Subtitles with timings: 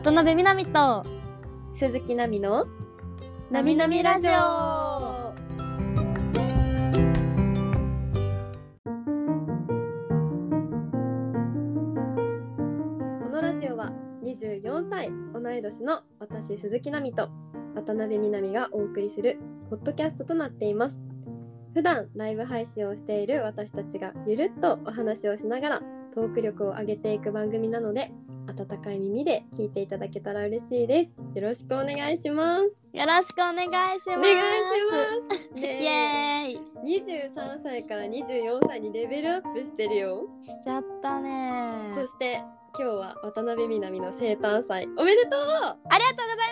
[0.00, 1.04] 渡辺みなみと
[1.74, 2.66] 鈴木奈美の
[3.50, 4.30] なみなみラジオ。
[4.30, 4.36] こ
[13.28, 13.90] のラジオは
[14.22, 17.28] 24歳同い年の私鈴木奈美と
[17.74, 21.02] 渡辺みなみがお送りするポッドキャストとなっています。
[21.74, 25.82] 普段ライブ配信をしている私たちがゆるっとお話をしながら
[26.14, 28.12] トーク力を上げていく番組なので
[28.48, 31.22] 温かい耳で聞いていただけたら嬉しいです。
[31.34, 32.62] よろしくお願いします。
[32.96, 34.16] よろしくお願いします。
[34.16, 35.50] お願いします。
[35.58, 36.54] イねエーイ。
[36.54, 37.28] え。
[37.28, 40.26] 23歳から24歳にレベルアップしてるよ。
[40.40, 41.90] しちゃったね。
[41.92, 42.42] そして
[42.78, 44.88] 今日は渡辺みなみの生誕祭。
[44.96, 45.40] おめでとう。
[45.40, 46.48] ありがとうござい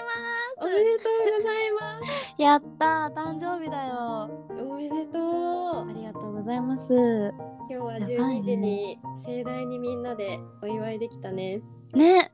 [0.58, 2.00] おめでとうございます。
[2.00, 3.14] ますやったー。
[3.14, 4.30] 誕生日だよ。
[4.50, 5.88] おめでとう。
[5.88, 6.94] ありがとうございます。
[6.94, 8.40] 今日はやばいね。
[8.40, 11.60] 12時に盛大にみんなでお祝いできたね
[11.94, 12.32] ね。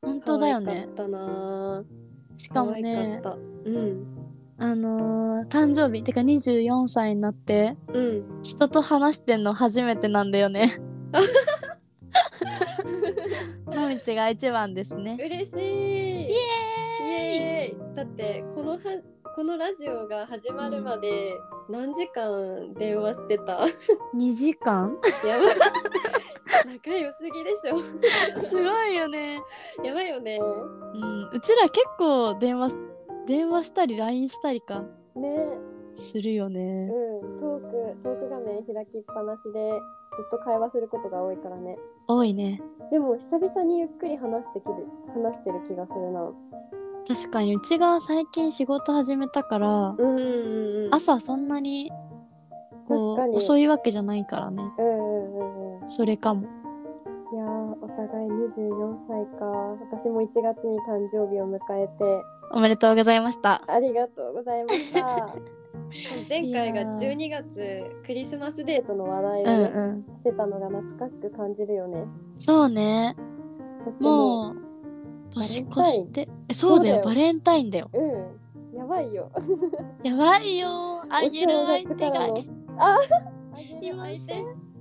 [0.00, 0.86] 本当だよね。
[0.86, 1.84] かったな
[2.36, 3.20] しかもね
[3.64, 4.04] うん。
[4.58, 8.42] あのー、誕生日てか24歳になってうん。
[8.42, 10.70] 人と話してんの初めてなんだよね。
[13.66, 15.16] のみちが一番ですね。
[15.18, 15.60] 嬉しい。
[15.60, 16.32] イイ。
[17.02, 17.96] エエーイ。
[17.96, 18.78] だってこのは
[19.34, 21.32] このラジオが始まるまで
[21.70, 23.60] 何時間電話してた？
[23.60, 23.72] ーイ
[24.30, 24.94] 2時間？
[25.26, 25.54] やばい
[26.66, 27.78] 仲良すぎでしょ。
[28.42, 29.40] すごいよね。
[29.82, 30.38] やばいよね。
[30.38, 31.28] うん。
[31.32, 32.70] うちら結構電話
[33.26, 34.82] 電話したり LINE したりか
[35.14, 35.58] ね。
[35.94, 36.90] するよね。
[36.90, 37.40] うん。
[37.40, 39.78] トークトーク画面開きっぱなしでず
[40.26, 41.78] っと会話することが多いからね。
[42.08, 42.62] 多いね。
[42.90, 46.30] でも久々にゆっくり話してきる話してる気がするな。
[47.06, 47.56] 確かに。
[47.56, 51.90] うちが最近仕事始めたからうんうんうん朝そんなに
[52.86, 54.62] こう遅いわけじゃないからね。
[54.78, 54.91] うん
[55.86, 56.42] それかも。
[57.32, 57.48] いやー
[57.80, 59.46] お互い24歳か。
[59.90, 62.22] 私も1月に誕生日を迎えて。
[62.52, 63.62] おめでとうございました。
[63.66, 65.34] ありがとうございました。
[66.28, 66.98] 前回がいやー。
[67.14, 70.02] 12月クリスマスデートの話題をうんね、うん。
[70.02, 72.04] してたのが懐かしく感じるよね。
[72.38, 73.16] そうね。
[73.84, 74.10] とっても。
[74.10, 74.56] もう
[75.30, 76.28] 年越して。
[76.48, 77.00] えそうだよ。
[77.02, 77.88] バレンタインだよ。
[77.94, 78.78] うん。
[78.78, 79.30] やばいよ。
[80.02, 82.28] やばいよあげる相手が。
[82.78, 82.98] あ
[83.80, 84.71] いません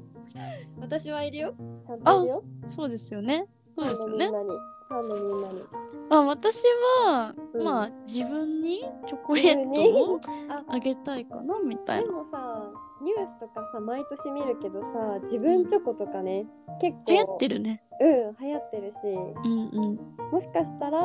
[0.79, 1.53] 私はいるよ。
[1.85, 2.43] ちゃんといあるよ。
[2.67, 3.47] そうですよね。
[3.77, 4.27] そうですよね。
[4.27, 4.59] ファンのみんなに。
[4.87, 5.63] ファンのみんなに。
[6.09, 6.63] あ私
[7.05, 7.63] は、うん。
[7.63, 10.63] まあ自分にチョコレートをあ。
[10.67, 12.05] あげたいかなみたいな。
[12.05, 12.71] でもさ
[13.01, 16.45] ニュースとかさ毎年見るけどさ自分チョコとかね
[16.79, 17.83] 結構流行ってるね。
[17.99, 20.31] うん流行ってるしうんうん。
[20.31, 20.99] もしかしたら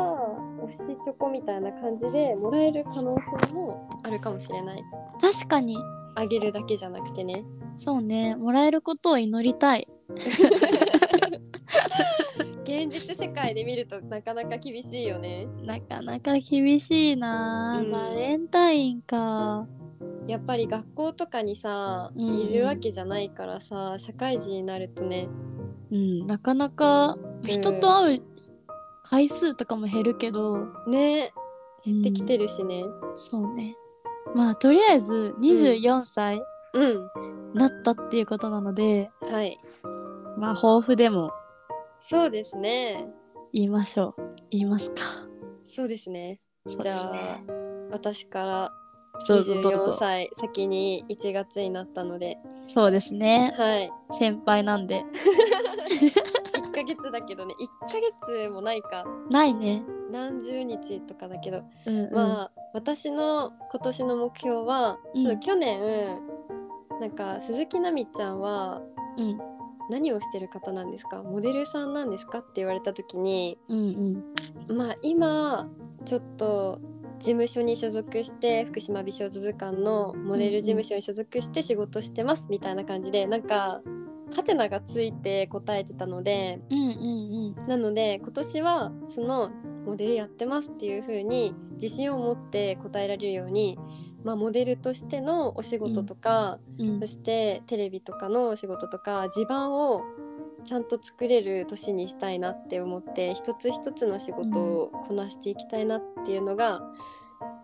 [0.63, 4.83] 推しチョコみたいな感じでもらえる可能性もあるかもしれない。
[5.21, 5.79] 確かに。
[6.19, 7.45] あげるだけじゃなくてね
[7.77, 8.35] そうね。
[8.37, 9.87] もらえることを祈りたい。
[12.65, 15.47] 現実世界で見るとなかなか厳しいよね。
[15.63, 17.93] なかなか厳しいな、うん。
[17.93, 19.67] バレンタインか。
[20.27, 22.23] やっぱり学校とかにさ、うん。
[22.23, 25.29] いるわけじゃないからさ社会人になるとね。
[25.93, 26.27] うん。
[26.27, 28.23] なかなか人と会う
[29.05, 31.33] 回数とかも減るけど、ね。
[31.85, 32.83] 減できてるしね。
[33.15, 33.77] そうね。
[34.35, 36.43] まあとりあえず24歳。
[36.75, 39.59] うんなったっていうことなので、はい。
[40.39, 41.33] まあ抱負でも
[42.01, 43.09] そうですね。
[43.53, 44.35] 言いましょう。
[44.51, 44.97] 言いますか。
[45.65, 46.41] そうですね。
[46.67, 47.41] そうじゃあ
[47.91, 48.73] 私から
[49.27, 52.39] どうぞどう24ぞ歳先に1月になったので。
[52.67, 53.55] そうですね。
[53.57, 53.91] はい。
[54.13, 55.05] 先輩なんで。
[56.63, 57.55] 1ヶ月だけどね。
[57.59, 59.05] 1ヶ月もないか。
[59.31, 59.83] ないね。
[60.13, 65.23] 何十日とかだけど、うんうん、まあ私の今年の目標は、うん。
[65.23, 66.21] ちょっと去年
[67.01, 68.83] なんか鈴木奈美ちゃんは
[69.19, 69.39] うん。
[69.89, 71.23] 何をしてる方なんですか？
[71.23, 72.41] モデルさんなんですか？
[72.41, 74.25] って言われた時にうん
[74.69, 74.77] うん。
[74.77, 75.69] まあ今
[76.05, 76.81] ちょっと
[77.21, 83.81] 事務所に所属して福島美少女図鑑のモデル事務所に所属して仕事してますみたいな感じでなんか
[84.35, 87.69] ハテナがついて答えてたのでうんうんうん。
[87.69, 89.51] なので今年はその
[89.85, 93.79] モデルやってますっていう風に自信を持って答えられるように、
[94.27, 96.99] まあ、モデルとしてのお仕事とか、うん。
[96.99, 100.03] そしてテレビとかのお仕事とか地盤を
[100.65, 106.83] ちゃんと作れる年にしたいなって思って一つ一つの仕事をこなしていきたいなっていうのが、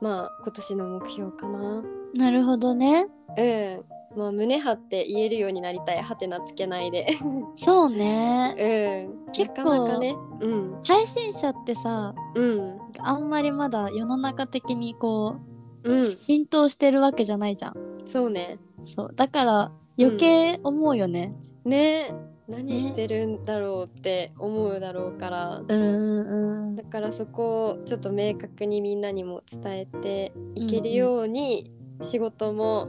[0.00, 1.82] まあ今年の目標かな。
[2.14, 3.08] なるほどね。
[3.36, 3.84] うん。
[4.14, 6.02] まあ、胸張って言えるようになりたい。
[6.02, 7.08] ハテナつけないで。
[7.56, 9.08] そうね。
[9.26, 9.32] うん。
[9.32, 10.16] 結構なかなかね。
[10.40, 10.80] うん。
[10.84, 12.78] 配信者ってさうん。
[12.98, 15.51] あんまりまだ世の中的にこう、
[15.84, 16.04] うん。
[16.04, 17.74] 浸透してるわけじゃないじゃん。
[18.06, 18.58] そうね。
[18.84, 19.12] そう。
[19.14, 21.34] だから余計思うよね、
[21.64, 22.14] ね。
[22.48, 31.70] 何してるんだろうって思うだろうから、うんうんだからそこをちょっと明確にみんなにも伝えていけるように
[32.02, 32.88] 仕事も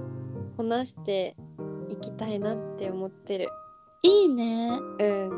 [0.57, 1.35] こなして
[1.89, 3.49] いきたいなって思ってる。
[4.01, 4.79] いいね。
[4.99, 5.31] うん。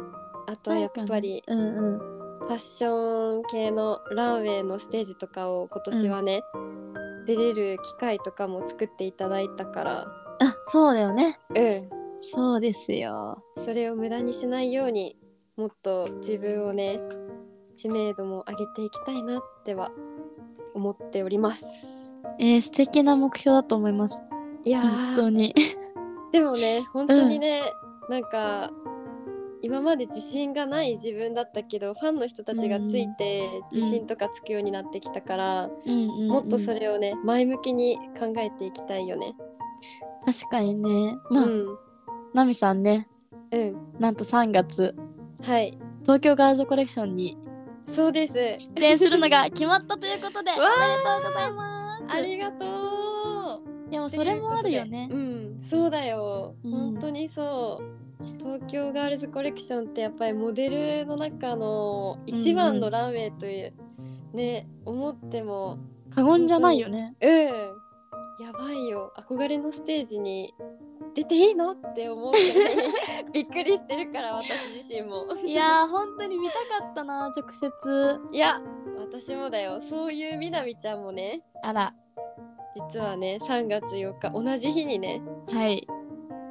[0.47, 2.15] あとはやっぱりうんうん。
[2.45, 6.43] ファッション系のランウェイのステージとかを今年はね、
[7.25, 10.07] 出れる機会とかも作っていただいたから、
[10.39, 11.39] あそうだよね。
[11.55, 11.89] うん。
[12.21, 13.43] そうですよ。
[13.57, 15.17] それを無駄にしないように
[15.57, 16.99] もっと自分をね
[17.77, 19.91] 知名度も上げていきたいなっては
[20.73, 22.15] 思っております。
[22.39, 24.23] えー、素敵な目標だと思います。
[24.63, 25.55] いや本当ーに。
[26.31, 27.61] でもね本当にね、
[28.09, 28.71] なんか
[29.65, 35.69] 今まで自信がない自分だったけどファンの人たちがついて自信とかつくようになってきたから、
[36.27, 39.35] もっとそれをね前向きに考えていきたいよね。
[40.23, 41.15] 確かにね。
[41.31, 41.77] まあ、うん、
[42.35, 43.07] ナミさんね。
[43.51, 44.95] うん、なんと3月。
[45.41, 45.75] はい。
[46.03, 47.35] 東京ガールズコレクションに
[47.89, 48.33] そうです。
[48.77, 52.03] 出演するのが 決まったということでおめでわとうございます。
[52.07, 53.89] ありがとう。
[53.89, 55.09] いやもうそれもあるよね。
[55.11, 56.71] うん、そうだよ、うん。
[56.71, 58.04] 本当にそう
[58.39, 63.73] 東京ガールズコレクションってやっぱりモデルの中の一番のランウェイという、
[64.33, 65.79] ね思っても
[66.13, 67.15] 過言じゃないよね。
[67.21, 68.45] うん。
[68.45, 69.13] やばいよ。
[69.17, 70.53] 憧れのステージに
[71.13, 71.71] 出ていいの？
[71.71, 75.25] って思うくらいびっくりしてるから私自身も。
[75.45, 78.19] いやー本当に見たかったな直接。
[78.31, 78.61] いや
[78.97, 79.81] 私もだよ。
[79.81, 81.41] そういうみなみちゃんもね。
[81.63, 81.93] あら。
[82.93, 85.21] 実はね3月4日同じ日にね。
[85.47, 85.87] はい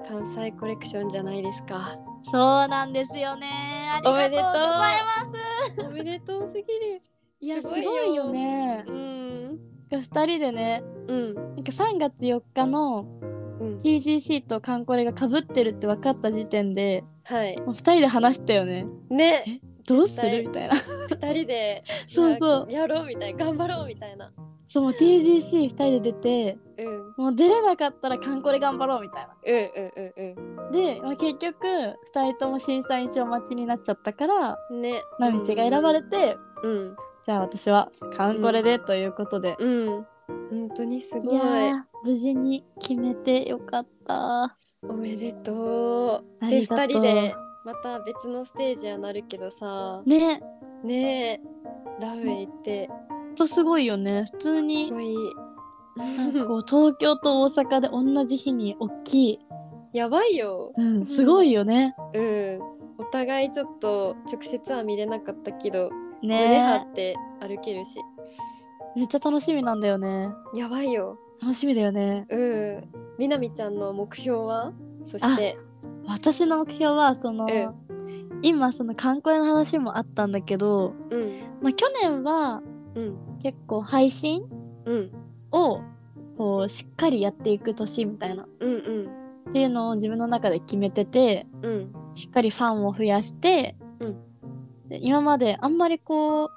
[0.08, 1.98] 関西コレクションじゃないですか。
[2.22, 3.46] そうなんですよね。
[3.92, 5.86] ありがとうございます。
[5.86, 6.48] おめでとう。
[6.48, 7.02] すぎる。
[7.40, 8.84] いやすすごいよね。
[8.86, 9.58] うん。
[9.90, 11.34] 2人でねうん。
[11.34, 13.06] なんか3月4日の
[13.60, 13.78] うん。
[13.78, 17.56] TGC とカンコレがかぶってるって分かった時点ではい。
[17.58, 18.86] もう2人で話したよね。
[19.10, 19.60] ね。
[19.86, 20.42] どうする？
[20.42, 20.74] みたいな。
[20.74, 22.72] 二人で そうそう。
[22.72, 24.32] やろうみたいな頑張ろうみたいな
[24.66, 27.14] そうもう TGC2 人で出てうん。
[27.16, 29.36] もう出れなかったらカンコレ頑張ろうみたいな。
[29.46, 31.94] うんうんうんで、まあ、結局2
[32.30, 35.02] 人とも審査員賞待ちになっちゃったからうんね。
[35.18, 36.96] ナミチが選ばれて、うん。
[37.24, 40.06] じゃあ私はカンコレでということで、うん。
[40.50, 41.34] 本当にすごい。
[41.34, 44.56] いやー無事に決めてよかった。
[44.82, 46.46] おめでとう。
[46.46, 46.86] でありがとう。
[46.86, 47.34] 二人で
[47.64, 50.02] また別のステージはなるけどさ。
[50.06, 50.42] ね。
[50.82, 51.40] ねえ。
[52.00, 52.88] ランウェイって。
[52.88, 54.24] ほんとすごいよね。
[54.32, 54.92] 普通すに
[55.96, 59.38] なんかこう東京と大阪で同じ日に大きい、
[59.92, 60.72] やばいよ。
[60.76, 61.94] うん、すごいよね。
[62.14, 62.60] うん。
[62.98, 65.90] お互いちょっと直接は見れなかったけど、
[66.22, 67.98] 胸張ねって歩けるし。
[68.96, 70.30] めっちゃ楽しみなんだよね。
[70.54, 71.18] やばいよ。
[71.42, 72.26] 楽しみだよね。
[72.30, 72.88] うん。
[73.18, 74.72] みなみちゃんの目標は？
[75.06, 75.58] そして。
[76.06, 77.74] 私の目標はその、うん。
[78.42, 81.22] 今その観光の話もあったんだけど、うん。
[81.62, 82.62] まあ、去年は
[82.94, 83.16] うん。
[83.42, 84.44] 結構配信
[84.86, 85.10] うん。
[85.52, 85.80] を
[86.36, 88.44] こうしっかりやっていく年みたいな。
[88.44, 89.08] っうん。
[89.52, 91.70] ていうのを自分の中で決めててうん。
[91.72, 94.16] うんしっかりファンを増やして、うん。
[94.88, 96.50] で今まであんまりこう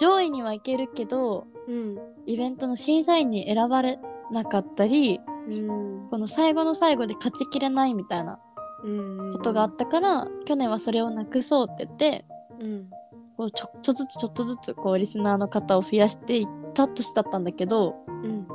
[0.00, 1.98] 上位にはいけるけどうん。
[2.26, 3.98] イベントの審査員に選ばれ
[4.30, 6.08] なかったりうん。
[6.10, 8.38] この最後の最後で勝ちきれないみたいな
[8.84, 9.32] うん。
[9.32, 12.24] ことがあったから、去年はそれをなくそうって言って
[12.60, 12.90] うん
[13.36, 18.46] こうちょっとずつちょっとずつこうリスナーの方を増やしていった年だったんだけど、うん。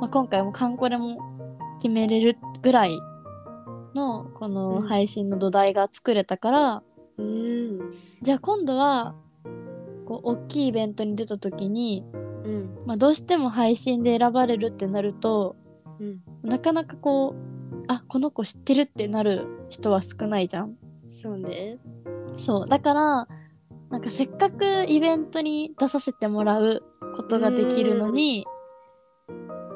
[0.00, 1.18] まあ、今回もカンコレも
[1.78, 2.98] 決めれるぐらい
[3.94, 4.88] のこのうん。
[4.88, 6.82] 配信の土台が作れたから、
[7.18, 7.94] うん。
[8.22, 9.14] じゃあ今度は
[10.06, 12.04] こう大きいイベントに出た時に、
[12.44, 12.78] うん。
[12.86, 15.56] まあ、どうしても配信で選ばれるってなると
[15.98, 16.20] うん。
[16.42, 20.76] なかなかこうあこの子知ってるってなる人は少ないじゃん。
[21.10, 21.78] そうね。
[22.36, 22.68] そう。
[22.68, 23.28] だから
[23.90, 26.82] なんかせっかくイベントに出させてもらう
[27.14, 28.46] ことができるのに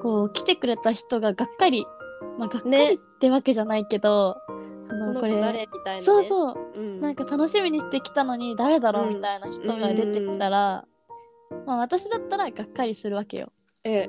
[0.03, 1.87] こう来てくれた人ががっかり
[2.39, 2.95] まあがっかりね。
[2.95, 4.37] ってわけじゃないけど、
[4.85, 6.01] そこのこれ誰みたいなね。
[6.01, 6.57] そうそう。
[6.75, 7.01] うん。
[7.01, 9.15] なんか楽しみにしてきたのに誰だろううん。
[9.17, 10.87] みたいな人が出てきたら、
[11.67, 13.53] まあ私だったらがっかりするわけよ。
[13.85, 14.09] え。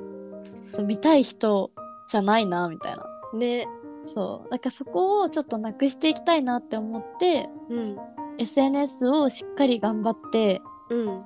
[0.72, 1.70] そう見たい人
[2.10, 3.04] じゃないなみたいな。
[3.34, 3.68] ね。
[4.04, 4.50] そう。
[4.50, 7.96] だからそこをちょっとなくしていきたいなって思ってうん
[8.38, 10.60] SNS をしっかり頑張って
[10.90, 11.24] うん。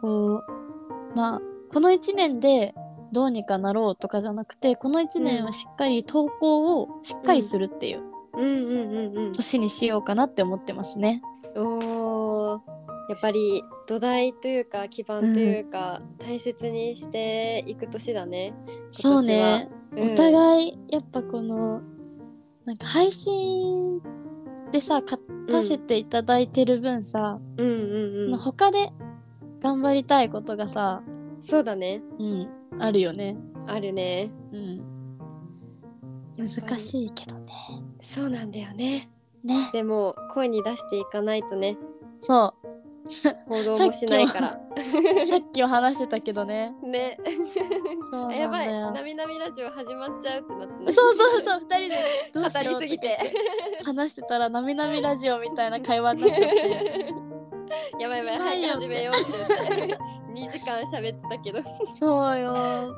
[0.00, 1.40] こうまあ
[1.72, 2.74] この1年で
[3.12, 8.02] どうにかなろうとかじゃなくてこの1年はしっかり投稿をしっかりするっていう
[8.34, 8.42] うん。
[8.42, 11.22] うんうんうん年にしようかなって思ってますね。
[11.56, 12.60] おー。
[13.10, 18.54] やっぱり土台というか基盤というか、大切にしていく年だね。
[18.92, 20.12] そうね、今年は。
[20.12, 21.80] お互いやっぱこの
[22.64, 24.00] なんか配信
[24.72, 28.38] でさ勝たせていただいてる分さ、うんうんうん。
[28.38, 28.92] 他で
[29.60, 31.02] 頑張りたいことがさ、
[31.42, 32.02] そうだね。
[32.18, 32.48] うん、
[32.78, 33.36] あるよね。
[33.66, 34.30] あるね。
[34.52, 34.84] うん、
[36.38, 37.52] 難しいけどね。
[38.02, 39.10] そうなんだよね。
[39.44, 39.70] ね。
[39.72, 41.76] でも声に出していかないとね。
[42.20, 42.54] そ
[43.48, 44.60] 行動もしないから。
[44.76, 45.26] う。
[45.26, 46.74] さっきは話してたけどね。
[46.82, 47.18] ね。
[48.10, 48.68] そうやばい。
[48.68, 51.96] なみなみラジオ始まっちゃうってなってそうそうそう、二人で
[52.34, 53.18] うしようりすぎて。
[53.84, 57.14] 話してたら、なみなみラジオみたいな会話になっちゃって。
[57.98, 58.38] やばいやばい。
[58.38, 59.86] はいないよ始めようって。
[59.86, 61.60] 言って2時間喋ってたけど。
[61.92, 62.94] そうよ。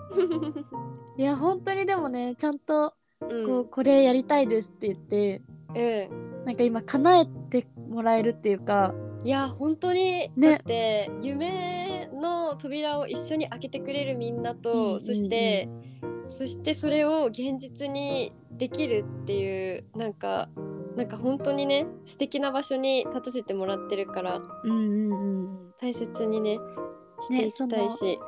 [1.17, 3.47] いや、本当にでもね、ちゃんと、うん。
[3.47, 5.43] こう、これやりたいですって言って、
[5.75, 6.45] うん。
[6.45, 10.53] なんか今、叶えてもらえるっていうか、いや本当に、ね。
[10.53, 15.69] だって夢の扉を一緒に開けてくれるみんなと、うんうんうんそして
[16.29, 20.49] そしてそれを現実にできるっていうなんか
[20.97, 25.73] なんか本当にね素敵な場所に立たせてもらってるからうんうんうん。
[25.81, 26.59] 大切にね
[27.23, 28.19] していきたいし、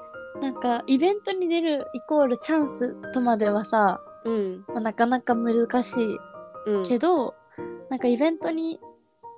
[0.41, 4.65] なんか、イベントに出るイコールチャンスとまではさ、うん。
[4.69, 6.19] まあ、なかなか難しい
[6.67, 6.83] うん。
[6.83, 7.35] けど、
[7.91, 8.81] なんかイベントに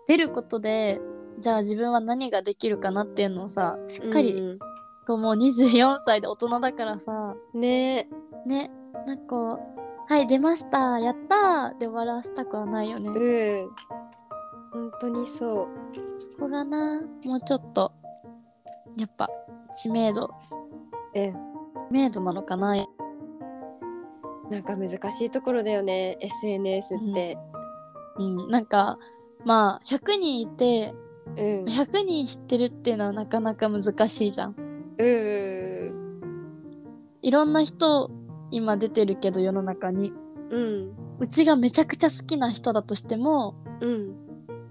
[0.06, 1.00] 出ることで、
[1.40, 4.58] じゃあ自分は何ができるかなっていうのをさ、しっかり、うん。
[5.06, 8.08] こうもう24歳で大人だからさ、うんね。
[8.46, 8.70] ね、
[9.06, 13.10] なんかこう、はい、出ました、やったーで終わらせたくはないよね。
[13.10, 13.70] うん。
[14.72, 15.68] 本当にそう。
[16.16, 17.92] そこがな、もうちょっと、
[18.98, 19.28] やっぱ、
[19.76, 20.30] 知名度、
[21.14, 21.56] うん
[21.88, 22.74] 知名度なのかな。
[24.50, 27.38] なんか難しいところだよね SNS って。
[28.18, 28.98] うん、なんか、
[29.44, 30.94] まあ、100人いて、
[31.36, 31.64] うん。
[31.64, 34.56] 100人知ってるっていうのはなかなか難しいじゃん。
[34.98, 35.92] うん。
[37.22, 38.10] いろんな人、
[38.50, 40.12] 今出てるけど世の中に。
[40.50, 40.92] うん。
[41.18, 44.14] うちがめちゃくちゃ好きな人だとしても、うん。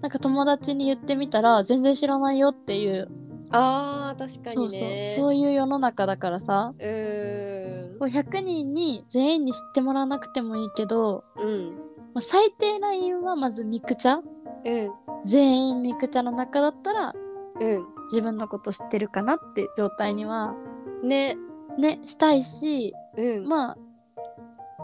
[0.00, 3.08] なんか友達に言ってみたら全然知らないよっていう、
[3.50, 4.80] あー確かそうそう。
[4.80, 7.98] にね、そういう世の中だからさ、うーん。
[7.98, 11.70] こう100人に全員に知ってもらわなくてもいいけど、うん。
[12.14, 14.18] まあ、最低ラインはまずミクチャ
[14.66, 14.90] うん。
[15.24, 17.14] 全員ミクチャの中だったら
[17.60, 17.86] うん。
[18.12, 20.54] 自分のこと知ってるかなって状態には
[21.02, 21.36] ね。
[21.78, 23.46] ねしたいしうん。
[23.46, 23.78] まあ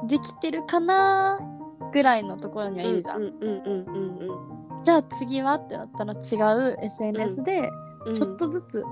[0.06, 1.40] できてるかな
[1.92, 7.70] ぐらいのところにはいるじゃん、うんうんうんうんじゃあ次はってなったら違う SNS で
[8.06, 8.14] うん。
[8.14, 8.84] ちょっとずつ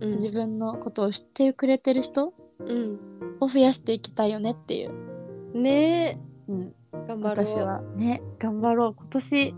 [0.00, 0.16] うん。
[0.18, 2.98] 自分のことを知ってくれてる人うん。
[3.40, 4.92] を増やしていきたいよねっていう、
[5.54, 6.18] ね。
[6.48, 6.74] うん、
[7.06, 7.46] 頑張ろう。
[7.46, 8.94] 私はね頑張ろう。
[8.94, 9.54] 今年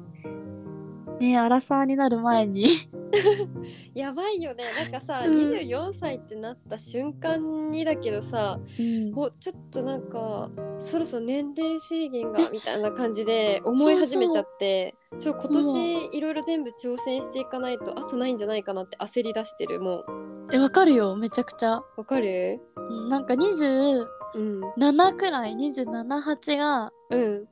[1.20, 2.66] ねアラサーになる前に。
[3.94, 4.64] やばいよね。
[4.82, 5.40] なんかさ、うん。
[5.50, 9.12] 24歳ってなった瞬間にだけどさうん。
[9.18, 20.04] おちょっとなんかそろそろ年齢制限がみたいな感じで思い始めちゃってちょ今年いろいろ全部挑戦していかないとあとないんじゃないかなって焦り出してるも
[20.52, 21.14] えわかるよ。
[21.16, 21.76] めちゃくちゃ。
[21.76, 22.60] うわかる？
[22.76, 25.16] うんなんか27うん。
[25.16, 27.44] くらい278がうん。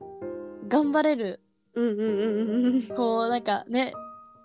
[0.67, 1.39] 頑張れる
[1.81, 2.87] うんうんうんうんうん。
[2.95, 3.93] こうなんかね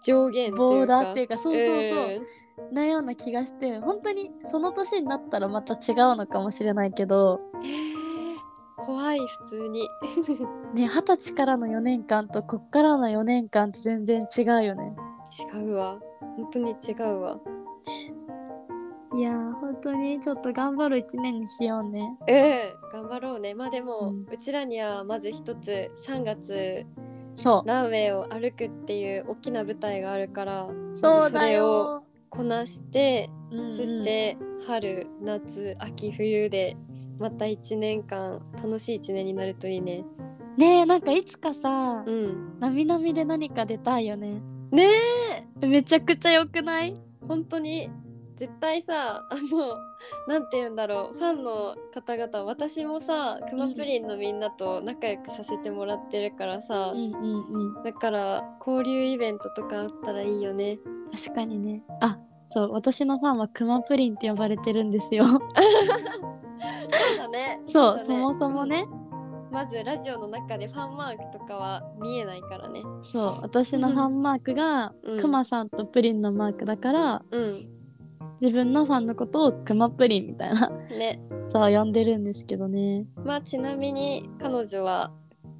[0.02, 2.74] 上限ボーダーっていうかそうそうそう、うん。
[2.74, 7.40] なような気がして本当にその年になったらまた違うのかもしれないけど。
[7.64, 8.04] えー
[8.76, 9.88] 怖い普通に。
[10.74, 14.94] ね二十歳からの4年間とこっからの4年間って全然違うよね。
[15.54, 15.98] 違うわ。
[16.36, 17.40] 本当に違うわ。
[19.14, 22.18] いやー本当にちょっと頑張る1年にしようね。
[22.28, 23.54] うん頑張ろうね。
[23.54, 26.84] まあでも、ううんちらにはまず一つ3月
[27.34, 27.68] そう。
[27.68, 33.72] ランウェイを歩くっていう大きな舞台があるからそうだそれをよこなして、うんうん。
[33.76, 34.36] そして
[34.66, 36.76] 春夏秋冬で
[37.18, 40.04] また1年間楽しい1年になるといいね。
[40.56, 42.58] ねえなんかいつかさうん。
[42.60, 44.40] なみなみで何か出たいよね。
[44.70, 44.88] ね
[45.60, 45.66] え。
[45.66, 46.94] めちゃくちゃ良くない？
[47.26, 47.90] 本当に
[48.36, 49.78] 絶対さあの
[50.26, 57.84] なんて言うんだろうファンの方々私もさくまプリンのみんなと仲良くさせてもらってるからさ、うんうんうん。
[57.84, 60.78] だから交流イベントとかあったらいいよね。
[61.12, 61.82] 確かにね。
[62.00, 65.26] あそう私のファンはクマプリンって呼ばれてるんですよ。
[65.26, 65.38] そう
[67.18, 67.60] だね。
[67.66, 68.84] そうだそもそもね。
[69.52, 72.82] まずラジオの中でファンマークとかは見えないからね。
[73.02, 75.20] そう私のファンマークがうん。
[75.20, 77.83] クマさんとプリンのマークだからうん
[78.44, 80.68] 自分のファンのことをクマプリンみたいな。
[80.68, 81.18] ね。
[81.48, 83.06] そう呼んでるんですけどね。
[83.24, 85.12] まあちなみに彼女は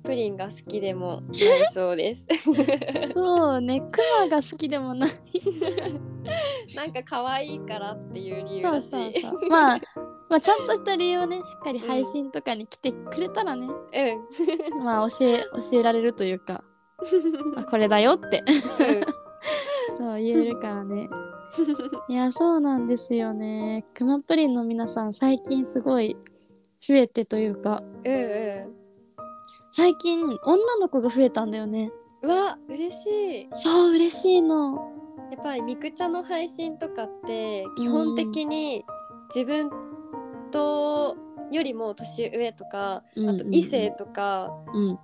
[0.02, 1.38] プリンが好きでもない
[1.72, 2.26] そうです。
[3.10, 3.80] そうね。
[3.90, 5.10] クマが好きでもない。
[6.76, 9.48] なんか可愛いからっていう理由そうらしいそうそう。
[9.48, 9.80] まあ
[10.28, 14.84] まあちゃんとした理由をねしっかり配信とかに来てくれたらね、うん。
[14.84, 16.62] まあ教え教えられるというか。
[17.56, 18.44] あこれだよって。
[19.96, 21.08] そう言えるからね
[22.08, 23.84] いやそうなんですよね。
[23.94, 26.16] くまプリンの皆さん最近すごい
[26.86, 27.82] 増えてというか。
[28.04, 28.70] うんう
[29.72, 31.86] 最近女の子が増えたんだよね。
[31.86, 31.92] ん
[32.22, 33.46] うわ嬉しい。
[33.50, 34.92] そう嬉しいの。
[35.30, 38.84] やっぱりみくちゃの配信とかって基本的に
[39.34, 39.70] 自分
[40.52, 41.16] と
[41.50, 44.96] よりも年上とか、うんあと異性とか、うん。
[44.96, 45.00] ち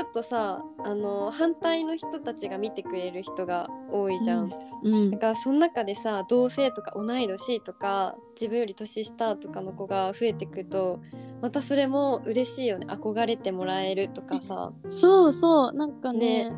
[0.00, 4.50] ょっとさあの反対の人たちが見てくれる人が多いじゃん。
[4.82, 5.10] うん。
[5.10, 11.00] だからその中でさ同性とか同い年とか自分より年下とかの子が増えてくると
[11.40, 12.86] またそれも嬉しいよね。
[12.88, 14.72] 憧れてもらえるとかさ。
[14.88, 15.72] そうそう。
[15.72, 16.56] なんかねね。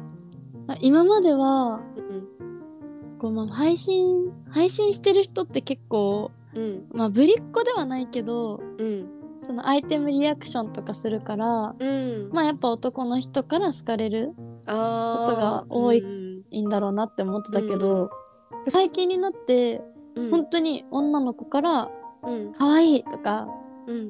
[0.69, 3.19] あ今まではうん。
[3.19, 6.87] こう、まあ、配信配信してる人って結構うん。
[6.93, 12.31] まあぶりっ子ではないけどうんそのアイテムリアクションとかするからうん。
[12.33, 14.35] まあやっぱ男の人から好かれるこ
[14.65, 18.11] とが多いうんいいんだろうなって思ってたけど、
[18.69, 19.83] 最近になって
[20.15, 20.31] うん。
[20.31, 21.91] 本当に女の子から
[22.23, 23.49] うん「可愛いとか
[23.87, 24.09] うん。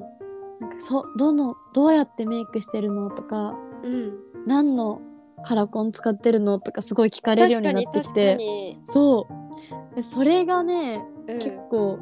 [0.59, 4.13] なんかそどのどうやってメイクしてるのとかうん。
[4.45, 5.01] 何の
[5.45, 9.27] カラコン使ってるのとかすごい聞かれるようになってきてにそ
[9.91, 9.95] う。
[9.95, 11.99] でそれがね、確かに結構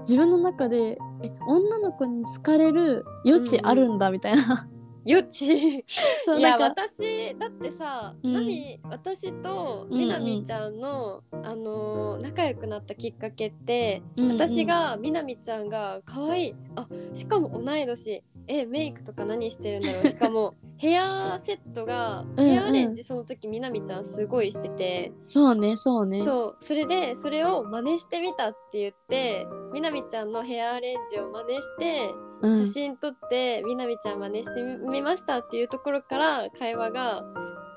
[0.00, 4.68] 自分の中でえ女の子に好かれる余地あるんだみたいな、
[5.06, 5.84] 余地
[6.24, 8.32] そういや私だってさ、うん。
[8.32, 9.98] ナミ私とうんうん。
[9.98, 14.36] みなみちゃんの、あのー仲良くなったきっかけって、うんうん。
[14.36, 16.54] 私がみなみちゃんが可愛い。
[16.76, 18.22] あしかも同い年。
[18.50, 20.06] えメイクとか何してるんだろう。
[20.08, 22.48] しかもヘアセットがうんうん。
[22.48, 26.22] ヘアアレンジその時みなみちゃんすごいしてて、そうねそうね。
[26.22, 26.56] そう。
[26.60, 37.22] それでそれを真似してみたって言ってみなみちゃんのヘアアレンジを真似してうん写真撮ってみなみちゃん真似してみましたっていうところから会話が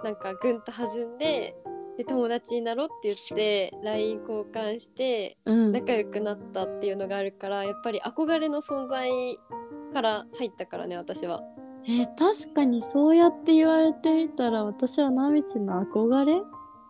[0.04, 1.56] なんかぐんと弾んで
[1.98, 9.10] で友達になろうって言って LINE 交換してうん仲良くなったっていうのがあるからやっぱり憧れの存在
[9.94, 11.42] から入ったからね私は。
[11.84, 16.42] えー確かにそうやって言われてみたら私はナミチの憧れ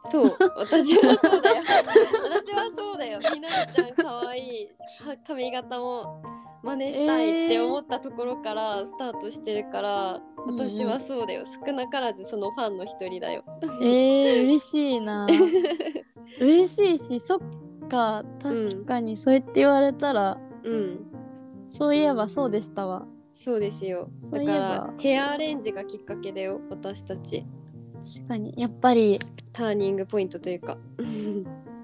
[0.09, 1.63] そう私はそうだよ。
[1.63, 3.19] 私はそうだよ。
[3.33, 4.69] みなみちゃん可愛い
[5.05, 6.23] は髪型も
[6.63, 11.43] 真似したいって思ったところからスタートしてるから、うんうん私はそうだよ。
[11.45, 13.43] 少なからずそのファンの一人だよ。
[13.79, 15.27] えー、嬉しいな。
[16.41, 17.39] 嬉しいしそっ
[17.87, 21.11] か確かにそうやって言われたら、うん。
[21.69, 23.05] そういえばそうでしたわ。
[23.35, 24.09] そうですよ。
[24.31, 27.45] だからヘアアレンジがきっかけだよ私たち
[28.03, 28.53] 確かに。
[28.57, 29.19] やっぱり
[29.53, 30.77] ターニングポイントというか。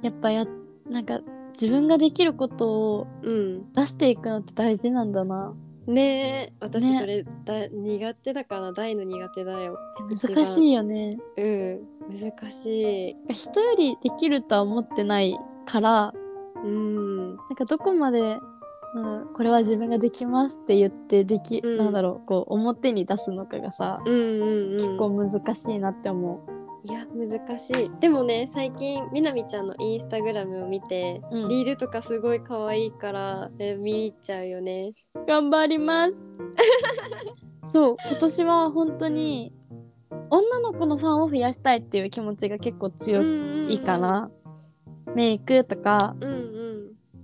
[0.02, 0.46] やっぱや
[0.90, 1.22] なんか
[1.60, 3.74] 自分ができることをうん。
[3.74, 5.54] 出していくのって大事なんだな。
[5.88, 6.54] ねえ。
[6.60, 7.00] 私ね。
[7.00, 9.78] それだ、苦手だから大の苦手だよ。
[10.10, 11.18] 難しいよね。
[11.38, 11.80] うん。
[12.10, 13.34] 難しい。
[13.34, 16.14] 人よりできるとは思ってないから
[16.64, 17.36] うん。
[17.36, 18.38] なんかどこまで、
[18.96, 21.78] うん、これは自分ができますって言ってでき、うん。
[21.78, 24.78] なんだろうこう表に出すのかがさ、うんうんうん。
[24.78, 26.42] 結構難しいなって思
[26.84, 27.92] いや難しい。
[28.00, 34.94] でもね最近みなみちゃんのインスタグラムを見て、う、うん、リールとかすごい可愛いから、え見に行っちゃうよね。
[35.28, 36.26] 頑張ります。
[37.66, 39.52] そう今年は本当に
[40.30, 43.22] 女の子のファンを増やしたいっていう気持ちが結構強
[43.68, 44.30] いかな、
[45.16, 46.57] メイクとかうんうん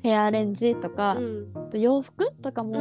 [0.04, 1.52] ヘアアレンジとか、うん。
[1.56, 2.72] あと洋服とかも,、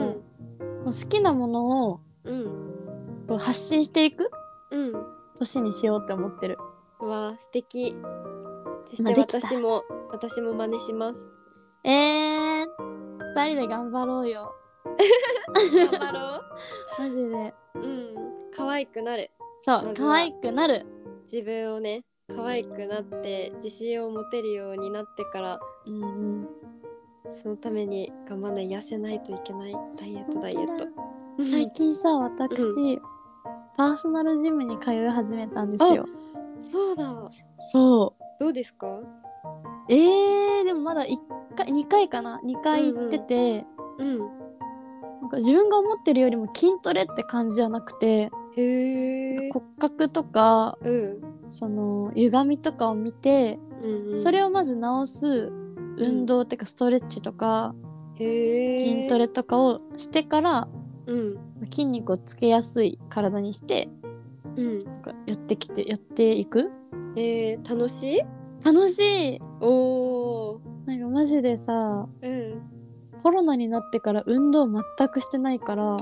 [0.60, 0.66] うん。
[0.68, 3.38] もう好きなものをうん。
[3.38, 4.30] 発信していく
[4.70, 4.92] うん。
[5.38, 6.58] 年にしようって思ってる。
[7.00, 7.96] うわ素敵。
[8.90, 11.30] そして私も私も真似します。
[11.84, 12.66] えー、
[13.36, 14.52] 二人で頑張ろうよ。
[15.90, 16.42] 頑張ろ
[16.98, 17.54] マジで。
[17.76, 18.14] ううん。
[18.54, 19.30] 可愛くなる。
[19.62, 20.84] そうま可愛くなる。
[21.32, 26.48] 自分をね可愛くなって自信を持てるようになってからうんうん
[27.30, 30.86] そのために頑張らない痩せないといけないダイエットダイエット。
[31.44, 32.52] 最近さ私、
[32.96, 33.02] う
[33.76, 36.06] パーソナルジムに通い始めたんですよ。
[36.60, 37.30] そうだ。
[37.58, 38.86] そどうですか？
[38.88, 39.06] う
[39.88, 41.16] えー、でもまだ1
[41.56, 43.66] 回2回かな？2回行ってて、
[43.98, 51.20] うんなんか自分が思ってるよりも筋トレって感じじゃなくてへえ骨格とかうん。
[51.48, 54.18] その歪みとかを見て、うんうん。
[54.18, 55.52] それをまず直す
[55.96, 57.74] 運動っていうかストレッチとか
[58.18, 60.68] 筋トレとかをしてから
[61.06, 61.38] うん。
[61.64, 63.88] 筋肉をつけやすい体にして
[64.56, 64.84] うん。
[65.26, 66.70] やってきてやっていく？
[67.16, 68.20] えー、楽しい？
[68.64, 69.40] 楽しい。
[69.60, 70.58] おー。
[70.86, 72.62] なんかマジでさうん。
[73.22, 75.96] コロナになってから運動全くしてないから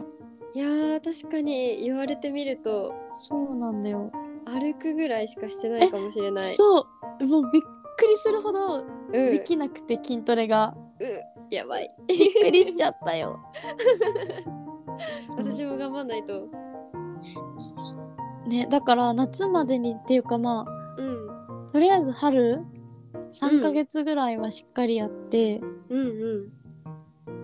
[0.54, 4.10] いやー確かに言われてみるとそうなんだよ。
[4.46, 6.54] 歩くぐらいしかしてないかもしれない。
[6.54, 6.86] そ
[7.20, 7.26] う。
[7.26, 7.62] もうびっ
[8.00, 9.30] くりするほどうん。
[9.30, 10.74] できなくて筋トレが。
[11.00, 11.90] うやばい。
[12.08, 13.38] びっくりしちゃったよ。
[15.36, 16.48] 私も頑張んないと。
[18.46, 20.64] ねだから夏までにっていうかま
[20.98, 21.30] うん。
[21.68, 22.64] あとりあえず春
[23.32, 26.02] 3ヶ月ぐらいはしっかりやって、うんう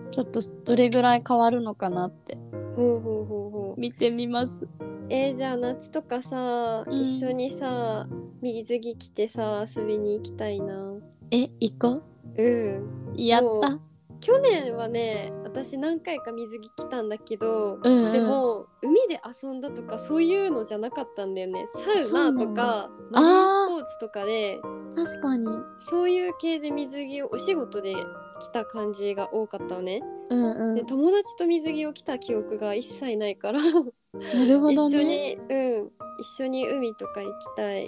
[0.07, 0.09] ん。
[0.11, 2.37] ちょっとどれぐらい変わるのかなって。
[2.75, 3.79] ほうほうほうほう。
[3.79, 4.67] 見てみます
[5.09, 7.01] えー、じゃあ夏とかさ、うん。
[7.01, 8.07] 一緒にさ
[8.41, 10.93] 水着着てさ遊びに行きたいな。
[11.31, 12.01] え行こ
[12.37, 12.41] う？
[12.41, 13.13] ん。
[13.13, 13.79] うやっもた
[14.19, 18.11] 去年はね私何回か水着着たんだけど、うんうん。
[18.11, 21.67] でも海で遊んだとかそういうのじゃなかったんだよね。
[21.73, 24.59] サウナとかマリンスポーツとかで
[24.95, 25.47] 確かに。
[25.79, 27.95] そういう系で水着をお仕事で
[28.39, 30.75] 着た感じが多かったのね、うんうん。
[30.75, 33.59] で友達と水着を着た記憶が一切ないから。
[33.61, 35.91] なるほ一緒どねにうん。
[36.19, 37.87] 一緒に海とか行きたい。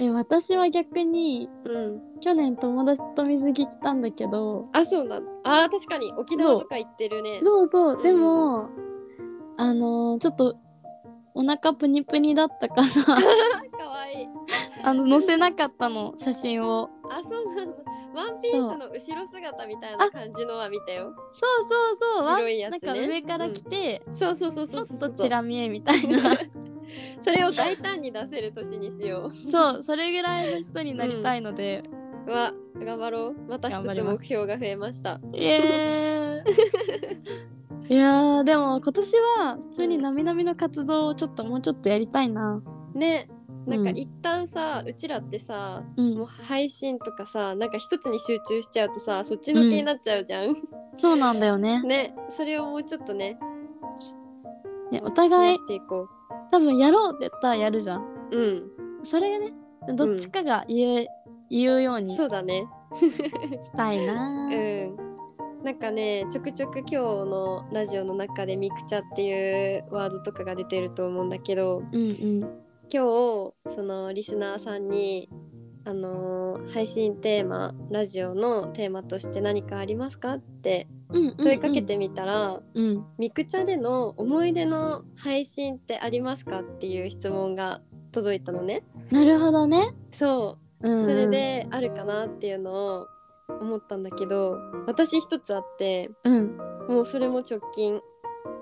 [0.00, 2.00] え私は逆にうん。
[2.20, 4.68] 去年友達と水着着たんだけど。
[4.72, 5.24] あそうなん。
[5.44, 6.12] あー確かに。
[6.16, 7.40] 沖縄とか行ってるね。
[7.42, 7.66] そう。
[7.66, 7.98] そうう。
[7.98, 8.02] ん。
[8.02, 8.68] でも、
[9.56, 10.56] あのーちょっと
[11.34, 12.86] お腹プニプニだったから
[13.78, 14.28] かわいい。
[14.82, 16.90] あの載せなかったの写真を。
[17.10, 17.76] あそうなんだ
[18.18, 21.14] ワンピースの後ろ姿みたいな感じのは見たよ。
[21.32, 22.26] そうそうそう。
[22.26, 22.78] わ白いやつね。
[22.82, 26.36] なんか上から来て、そうそうそうちょっとチラ見えみたいな。
[27.22, 31.82] それを大胆に出せる年にしよそうそれぐらいの人になりたいので、
[32.26, 33.36] うわ頑張ろう。
[33.48, 35.20] また一つ目標が増えました。
[35.32, 37.94] イエーイ。
[37.94, 42.62] いやーでも今年は普通になみなみの活動をちょっともうちょっとやりたいな。
[42.94, 43.28] ね
[43.68, 46.18] なんかうん一旦さ、うちらってさうん。
[46.18, 50.56] もう配信とかさなんか一つに集中しちゃうとさそっちのけになっちゃうじゃん、
[50.96, 51.82] そうなんだよね。
[51.82, 53.38] ねそれをもうちょっとね
[54.90, 56.08] ねお増互いやしていこ
[56.50, 58.02] 多分やろうって言ったらやるじゃん。
[58.32, 59.04] ううん。
[59.04, 59.52] それがね
[59.94, 61.08] どっちかが言え、
[61.50, 62.66] 言うようにそうだね。
[63.64, 64.46] したいな。
[64.48, 65.08] うーん。
[65.64, 72.04] なんかねちょくちょく今日のラジオの中でミクチャっていうワードとかが出てると思うんだけどうんう
[72.46, 75.28] ん今日そのリスナーさんに
[75.84, 83.06] あのー配信テーマラジオのテーマとして何かありますかって問いかけてみたら、うん。
[83.16, 87.80] ミクチャでの思い出の配信ってありますかっていう質問が
[88.12, 88.84] 届いたのね。
[89.10, 89.94] なるほどね。
[90.12, 90.88] そう。
[90.88, 91.04] うんうん。
[91.04, 93.06] それであるかなっていうのを
[93.60, 96.56] 思ったんだけど私一つあってうん。
[96.88, 98.00] もうそれも直近。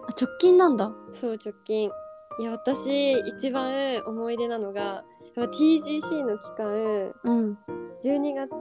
[0.07, 0.93] あ直近なんだ。
[1.15, 1.91] そう直近
[2.39, 5.05] いや私一番思い出なのが
[5.37, 7.59] TGC の期間うん。
[8.05, 8.53] 12月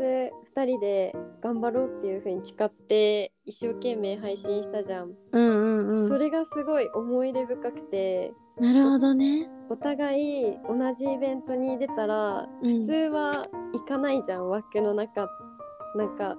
[0.56, 6.08] 2人で頑張ろうっていう風に誓って一生懸命配信したじゃん、うんうんうん。
[6.08, 9.50] それがすごい思い出深くてなるほどね。
[9.70, 12.86] お互い同じイベントに出たらうん。
[12.86, 15.30] 普通は行かないじゃん枠の中。
[15.96, 16.36] なんか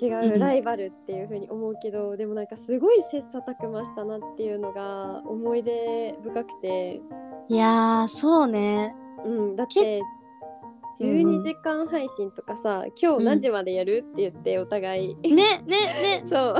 [0.00, 7.00] 違うんうライバルっていう風に思うけど、でもなんかすごい切磋琢磨したなっていうのが思い出深くて、
[7.48, 8.94] いやーそうね。
[9.24, 10.02] うん、だって
[11.00, 14.04] 12時間配信とかさ、今日何時までやる？
[14.12, 16.24] って言ってお互い、ねねね。
[16.30, 16.56] そう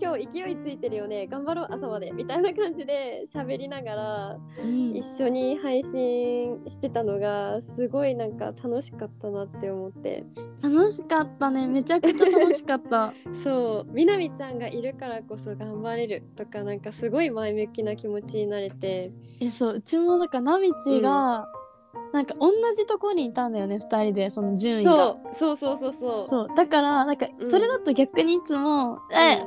[0.00, 4.96] 今日勢いついてるよね頑張ろう朝までみたいな感じで喋りながらうん。
[4.96, 10.24] 一緒に配信してたのがすごいなんか楽しかったなって思って。
[10.62, 13.12] 楽しかったねめちゃくちゃ楽しかった。
[13.42, 19.12] そうみなみちゃんがいるからこそ頑張れるとかなんかすごい前向きな気持ちになれて。
[19.40, 21.46] えそううちもなんかなみちが、
[22.12, 25.16] なんか同じとこにいたんだよね2人でその順位が。
[25.32, 26.26] そうそうそうそうそう。
[26.26, 27.50] そうだからなんかうん。
[27.50, 29.44] それだと逆にいつも「え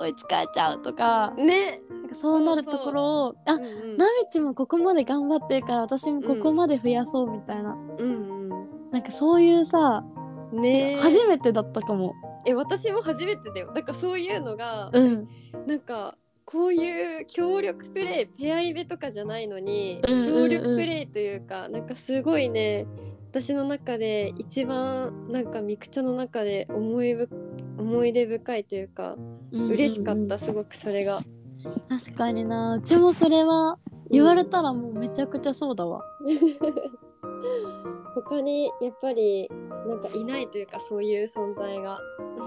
[0.00, 1.34] 追いつかれちゃう」とか。
[1.36, 3.96] うんねなんかそうなるところをあうんうん。
[3.96, 8.48] なみちもここまで頑張ってるから私もここまで増やそうみたいな、うん
[8.90, 10.04] なんかそういうさ、
[10.52, 10.98] うんね。
[11.00, 12.12] 初めてだったかも。
[12.44, 13.72] え私も初めてだよ。
[13.72, 15.28] だからそういうのがうん。
[15.66, 20.34] なんかこういう協力プレイペアイベとかじゃないのに、うんうんうん。
[20.34, 22.86] 協力プレイというかなんかすごいね
[23.30, 27.28] 私の中で一番なんかミクチャの中で思いぶ
[27.80, 29.16] 思い出深いというか、
[29.52, 31.20] 嬉しかったすごくそれが。
[31.88, 33.78] 確かになうちもそれは
[34.10, 36.02] 言われたらもうめちゃくちゃそうだわ
[38.14, 39.50] 他にやっぱり
[39.86, 41.98] なんかいないというかそういう存在が。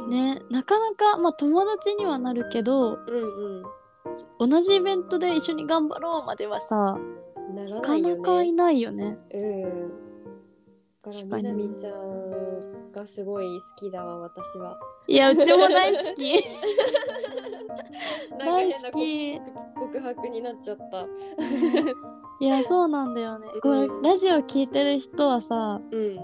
[0.09, 3.63] ねなかなかまあ友達にはなるけどうん
[4.37, 6.99] 同じイベントで一緒に頑張ろうまではさ
[7.49, 7.55] うん。
[7.55, 9.61] ならなかなかいないよねうん。
[11.01, 14.77] だからみなみちゃんがすごい好きだわ私は。
[15.07, 16.33] いやうちも大好き。
[18.31, 19.41] なんか大好き。
[19.75, 21.05] 告白になっちゃった。
[22.39, 23.47] いやそうなんだよね。
[23.61, 26.15] これうんラジオ聞いてる人はさ、うん。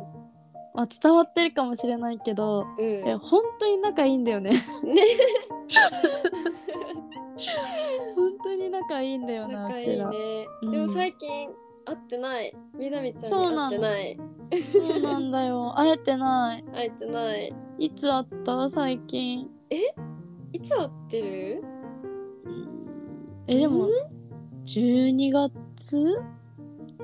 [0.74, 3.06] まあ、伝わってるかもしれないけどうん。
[3.06, 4.52] いや本当に仲いいんだよね。
[4.52, 4.58] ね。
[8.16, 10.72] 本当に仲いいんだよな仲いいね、うん。
[10.72, 11.50] でも最近
[11.86, 12.56] 会ってない。
[12.78, 14.20] みなみちゃんにそうなの会ってない
[14.72, 15.74] そうなんだよ。
[15.78, 16.64] 会えてない。
[16.74, 17.54] 会えてない。
[17.78, 18.68] いつ会った？
[18.70, 19.50] 最近。
[20.52, 21.64] いつ会ってる？
[23.48, 23.88] えでも
[24.66, 26.20] 12月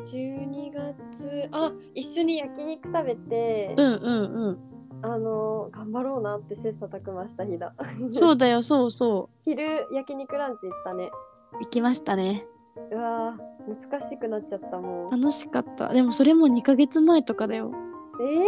[0.05, 1.49] ？12月。
[1.51, 4.57] あ一緒に焼肉食べて、うんうんうん。
[5.01, 7.73] あの頑張ろうなって切磋琢磨した日だ。
[8.09, 11.11] そうだよそうそ 昼焼肉ランチ行ったね。
[11.53, 12.45] う行きましたね
[12.91, 15.89] うわー難しくなっちゃったもん楽しかった。
[15.89, 17.71] でもそれも2ヶ月前とかだよ。
[18.19, 18.45] えー、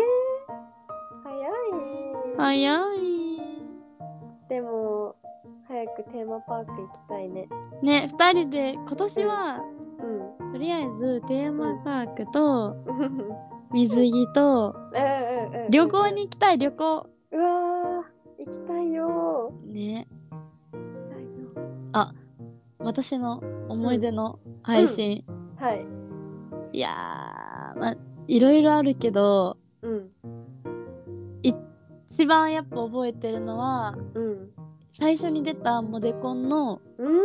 [2.38, 3.08] 早い、早い。
[4.50, 5.16] でも
[5.68, 7.48] 早くテーマパーク行きたいね。
[7.82, 9.62] ね2人で今年は
[10.40, 10.52] うん。
[10.54, 13.00] とりあえずテーマパークとうん。
[13.02, 15.72] うん水着とうんうん。
[15.72, 17.10] 旅行に行きたい旅行
[22.88, 25.26] 私の思い出の配信、
[25.58, 25.86] はい。
[26.71, 27.95] いやーまあ
[28.28, 30.10] いろいろあるけどうん。
[31.43, 34.50] 一番やっぱ覚えてるのはうん。
[34.93, 37.15] 最初に出たモデコンのうん。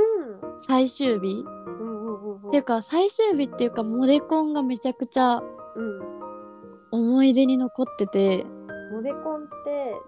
[0.62, 1.44] 最終日。
[1.44, 6.00] うんうんうんっていうか最終日っていうかモデコンがめちゃくちゃうん。
[6.90, 8.44] 思い出に残ってて。
[8.92, 9.31] モデコ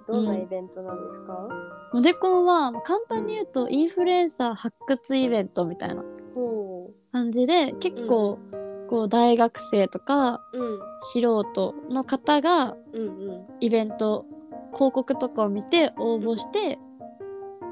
[0.07, 1.48] どんなイベントなんですか、
[1.92, 6.02] モデコンはまあ簡単に言うとインフルエンサー発掘イベントみたいな
[6.35, 8.38] ほ感じで結構
[8.88, 10.78] こう大学生とかううん。
[11.00, 13.46] 素人の方がうんうん。
[13.61, 14.26] イベント
[14.72, 16.78] 広告とかを見て応募して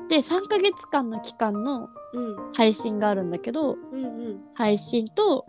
[0.09, 2.53] で3ヶ月間の期間のうん。
[2.53, 4.41] 配信があるんだけどうんうん。
[4.55, 5.47] 配信と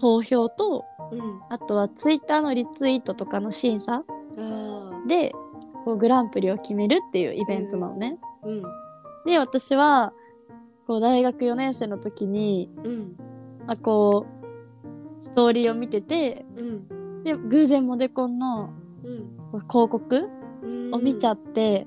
[0.00, 1.40] 投票とうん。
[1.50, 4.04] あとはツイッターのリツイートとかの審査
[4.38, 5.32] あで
[5.84, 8.18] こうグランプリを決めるっていうイベントなのね。
[8.44, 8.62] ーうん。
[9.26, 10.12] で私は
[10.86, 13.16] こう大学4年生の時にうん。
[13.66, 14.26] あこ
[15.20, 17.22] うストーリーを見ててうん。
[17.24, 18.70] で偶然モデコンの
[19.68, 20.28] 広告
[20.62, 20.94] うん。
[20.94, 21.86] を見ちゃって、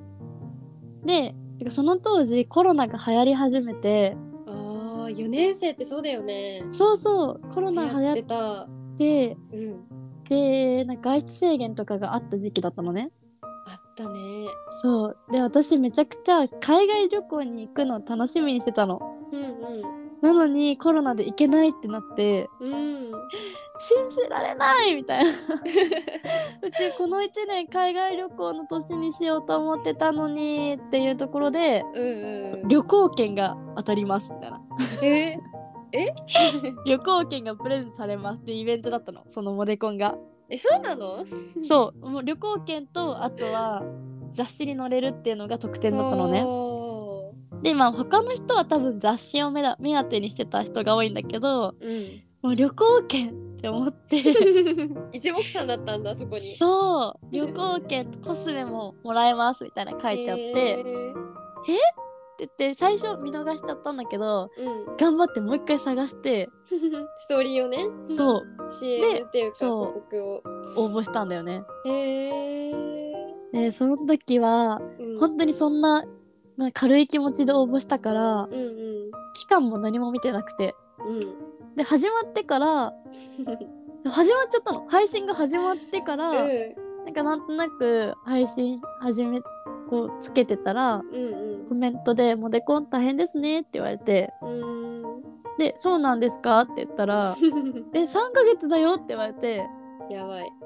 [1.05, 1.33] で
[1.69, 4.15] その当時コロナが流行り始めて
[4.47, 6.63] ああ4年生ってそうだよね。
[6.71, 8.67] そうそうコロナ流行ってた。
[8.97, 9.87] てうん。
[10.29, 13.09] でなんか外出制限とかがあった時期だったのね
[13.71, 14.47] あったね。
[14.81, 15.17] そう。
[15.31, 18.99] で私めちゃくちゃ海外旅行に行くの楽しみにしてたの。
[19.31, 19.51] うん
[20.21, 22.73] なのにコロナで行けないってなってうん。
[22.73, 23.11] うん
[23.83, 25.31] 信じられないみたいな。
[26.61, 32.67] うちこの1年海外旅行の年にしようと思ってたのにっていうところでうんうん。
[32.67, 34.61] 旅行券が当たりますみたいな。
[35.01, 35.39] え？
[36.85, 39.23] 旅行券がプレゼントされますってイベントだったの。
[39.27, 40.15] そのモデコンが
[40.51, 41.25] えそうなの？
[41.63, 43.81] そうもう旅行券とあとは
[44.29, 46.43] 雑誌に載れるっていうのが特典だったのね。
[46.45, 47.33] お
[47.63, 54.17] でまあ他の人は多分雑誌を目だ目当てにしてた人が多いんだけどーもう旅行券って思って。
[54.19, 56.41] う ん一目散だったんだそこに。
[56.41, 57.25] そう。
[57.31, 61.13] 旅行券とコスメももらえますみたいな書いてあって、へってー。
[61.67, 61.77] 言
[62.45, 64.97] って最初見逃しちゃったんだけどうん。
[64.97, 66.49] 頑張ってもう一回探して
[67.17, 67.87] ストーリーをね。
[68.07, 68.43] そう。
[68.71, 69.85] CM っていうかそう。
[69.85, 70.83] 広告を。
[70.85, 71.63] 応募したんだよね。
[71.85, 72.73] へえ
[73.51, 75.19] でその時はうん。
[75.19, 76.05] 本当にそんな
[76.57, 79.11] な軽い気持ちで応募したからうんうん。
[79.33, 80.75] 期間も何も見てなくて。
[81.05, 81.19] うん。
[81.75, 82.93] で始まってから
[84.09, 84.85] 始まっちゃったの。
[84.89, 89.41] 配信が始まってから、うんなんかなんとなく配信始め
[89.89, 95.01] こうつけてたらうんコメントで「モデコン大変ですね」って言われてうん。
[95.57, 97.35] で「そうなんですか?」って言ったら
[97.93, 99.67] 「え3ヶ月だよ」って言われて
[100.09, 100.51] やばい。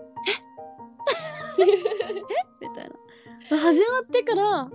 [2.61, 2.89] みたい
[3.49, 3.57] な。
[3.57, 4.69] 始まってから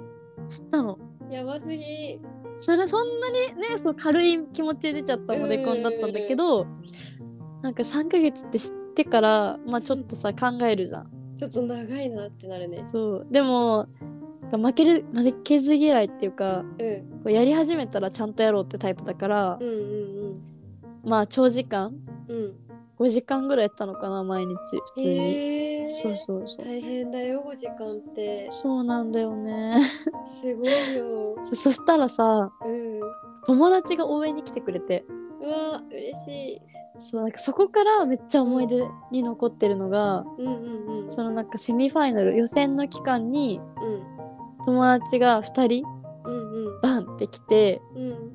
[0.48, 0.98] 知ったの。
[1.28, 2.20] やばすぎ。
[2.60, 6.66] それそんなにねそう軽い気持ちで出ちゃったモデコンだったんだけど
[7.62, 12.76] なんか3ヶ月って知ってからまあちょっとさ考えるじゃんちょっと長いなってなるね。
[12.76, 13.26] そう。
[13.30, 13.86] でも
[14.52, 16.66] 負ける負けず嫌いっていうかうん。
[16.66, 16.74] こ
[17.26, 20.42] うやり始めたらちゃんとやろうってタイプだからうんうん
[21.04, 21.94] まあ長時間
[22.28, 22.36] うん。
[22.36, 22.54] うん
[23.00, 24.54] 5時間ぐらいやってたのかな毎日
[24.94, 26.66] 普通に、へえそうそうそう。
[26.66, 28.46] 大変だよ5時間って。
[28.50, 29.80] そうなんだよね。
[30.26, 31.34] すごいよ。
[31.44, 33.00] そ そしたらさうん。
[33.46, 35.06] 友達が応援に来てくれて。
[35.40, 36.60] うわ嬉しい
[37.00, 41.08] そうなんかそこからめっちゃ思い出に残ってるのが、うんうんうん。
[41.08, 44.64] そのなんかセミファイナル予選の期間にうん。
[44.64, 45.84] 友達が2人
[46.24, 46.80] うんうん。
[46.82, 48.32] バンって来てうん。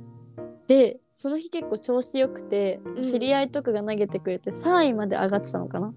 [0.68, 3.04] でその日結構調子よくて、うん。
[3.04, 5.94] 知り合いとかが投げてくれて3位まで上がってたのかな。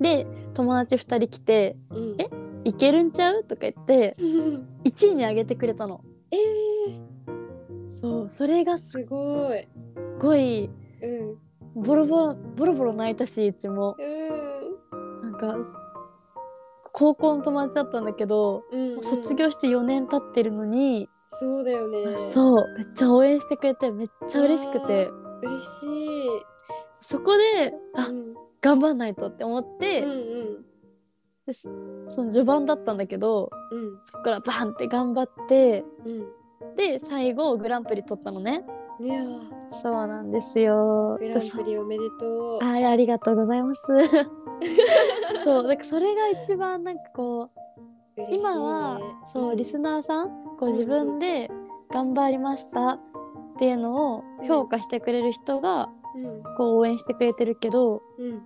[0.00, 1.96] で友達2人来てー。
[1.96, 2.20] うん。
[2.20, 2.30] え
[2.64, 3.44] いけるんちゃう？
[3.44, 4.16] とか言って
[4.84, 6.02] 1位に上げてくれたの。
[6.30, 6.36] え
[7.88, 9.60] そうそれがー、すすごい。
[9.62, 9.66] っ
[10.20, 10.70] ごい
[11.02, 11.82] うん。
[11.82, 15.22] ボロボロボロボロ泣いたしうちもうん。
[15.22, 15.56] なんか
[16.92, 19.02] 高校の友達だったんだけど、うん、うん。
[19.02, 22.18] 卒業して4年経ってるのに、そうだよね。
[22.18, 25.08] そうめっちゃ応援してくれてめっちゃ嬉しくて
[25.42, 26.28] 嬉しい。
[26.96, 28.34] そこであ、うん。
[28.60, 32.08] 頑張んないとって思って、うんうん。
[32.08, 34.00] その序盤だったんだけどうん。
[34.04, 36.76] そこからバンって頑張ってうん。
[36.76, 38.64] で最後グランプリ取ったのね
[39.02, 39.40] いやー
[39.72, 41.16] そうなんですよ。
[41.18, 42.62] グランプリおめでとう。
[42.62, 43.86] あありがとうございます。
[45.42, 47.48] そうだからそれが一番なんかこ
[48.16, 48.28] うね。
[48.30, 51.50] 今はそうリスナナーさんこう自分で
[51.90, 52.98] 頑張りましたっ
[53.58, 56.42] ていうのを評価してくれる人がうん。
[56.58, 58.42] こう応援してくれてるけどうん。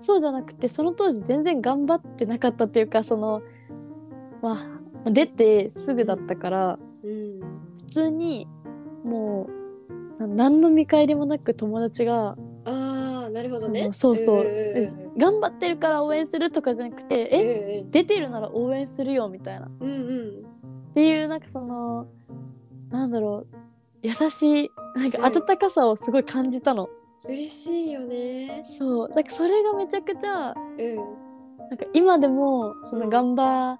[0.00, 3.40] そうじゃなくてその当時全然頑張ってなかったっていうかその
[4.42, 4.58] ま
[5.06, 7.40] あ出てすぐだったからうん。
[7.78, 8.46] 普通に
[9.04, 9.63] もうな
[10.18, 13.88] 何の見返りもなく友達がああなるほどね。
[13.92, 14.44] そうそうそう。
[14.44, 19.66] うん頑張ってるから応援するとかじゃなくてええ出てるなら応援するよみたいな。
[19.66, 20.92] っうんうん。
[20.94, 22.06] ていうなんかその
[22.90, 23.56] なんだろう
[24.02, 26.88] 優しいなんかうん温かさをすごい感じたの、
[27.26, 28.62] 嬉しいよね。
[28.64, 29.08] そう。
[29.08, 30.96] だからそれがめちゃくちゃうん。
[30.96, 33.10] なんか今でもそのうん。
[33.10, 33.78] 頑張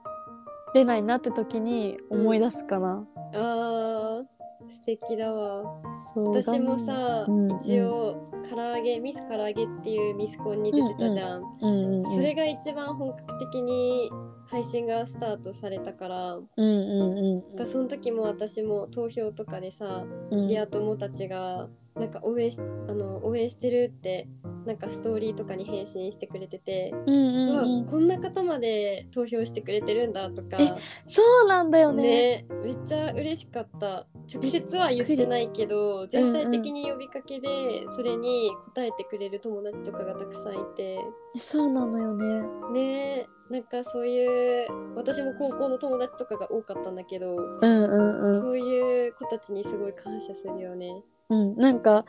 [0.74, 4.24] れないなって時に思い出すかな、あー
[4.68, 5.64] 素敵だわ。
[5.98, 11.42] そう私もさ、うん一応唐揚げミス唐揚げっていうミスコンに出てたじゃん。
[11.60, 12.10] うんうんうん。
[12.10, 14.10] それが一番本格的に
[14.46, 20.48] 配信がスタートされたから、うんうんうんがその時も私も投票とかでさ、うん。
[20.48, 24.28] リア友たちがなんか応援しあの応援してるって
[24.66, 27.86] なんかストーリーとかに返信してくれてて、うんうんうん。
[27.86, 30.56] こんな方まで投票してくれてるんだとか。
[30.58, 30.72] え
[31.06, 32.02] そうなんだよね。
[32.02, 34.06] ねめっちゃ嬉しかった。
[34.32, 40.98] 直接は言ってないけど全体的に呼びかけでそれに応えてくれる友達とかがたくさんいて。
[41.36, 42.42] そうなのよね。
[42.72, 48.40] ねなんかそういう私も高校の友達とかが多かったんだけど、うんうんうん。
[48.40, 51.04] そういう子たちにすごい感謝するよね。
[51.30, 52.04] うん、なんか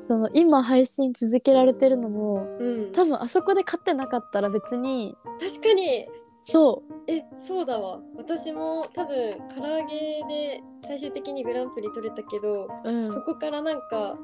[0.00, 6.06] その今配信続けられてるのもうん、多分あそこで勝ってなかったら別に確かに。
[6.50, 8.00] そえそうだわ。
[8.16, 14.16] 私も多分唐揚げで最終的にグランプリ取れたけど、う、うん、そこからなんか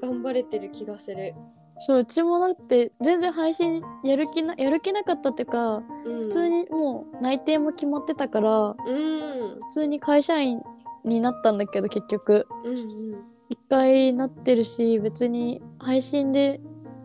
[0.00, 1.34] 頑張れてる気がする。
[1.78, 9.58] そううちもだって全然配信やる気なやる気なかったっていうかうん、普通にもう内定も決まってたからうん。
[9.58, 10.62] 普通に会社員
[11.04, 12.46] になったんだけど結局。
[12.64, 12.78] うんうん。
[12.80, 13.31] 一
[13.72, 16.60] 回なってるし別に配信で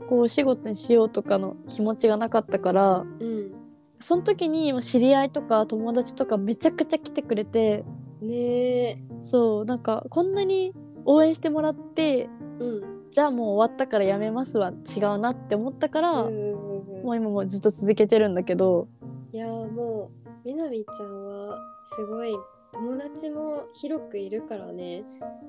[0.10, 3.54] こうお仕事にしようとかの気持ちがなかったからうん。
[4.00, 7.84] その時に知り合いとか友達とかめちゃくちゃ来てくれて
[8.22, 8.98] ねえ。
[9.22, 10.74] そうなんかこんなに
[11.06, 13.10] 応援してもらってうん。
[13.12, 18.88] じゃあもう終わったからやめますは違うなって思ったから、うんうんうんもう今もずっと続けてるんだけど。
[19.32, 21.58] いやーもうみなみちゃんは
[21.96, 22.36] すごい
[22.80, 25.04] 友達も広くいるからね。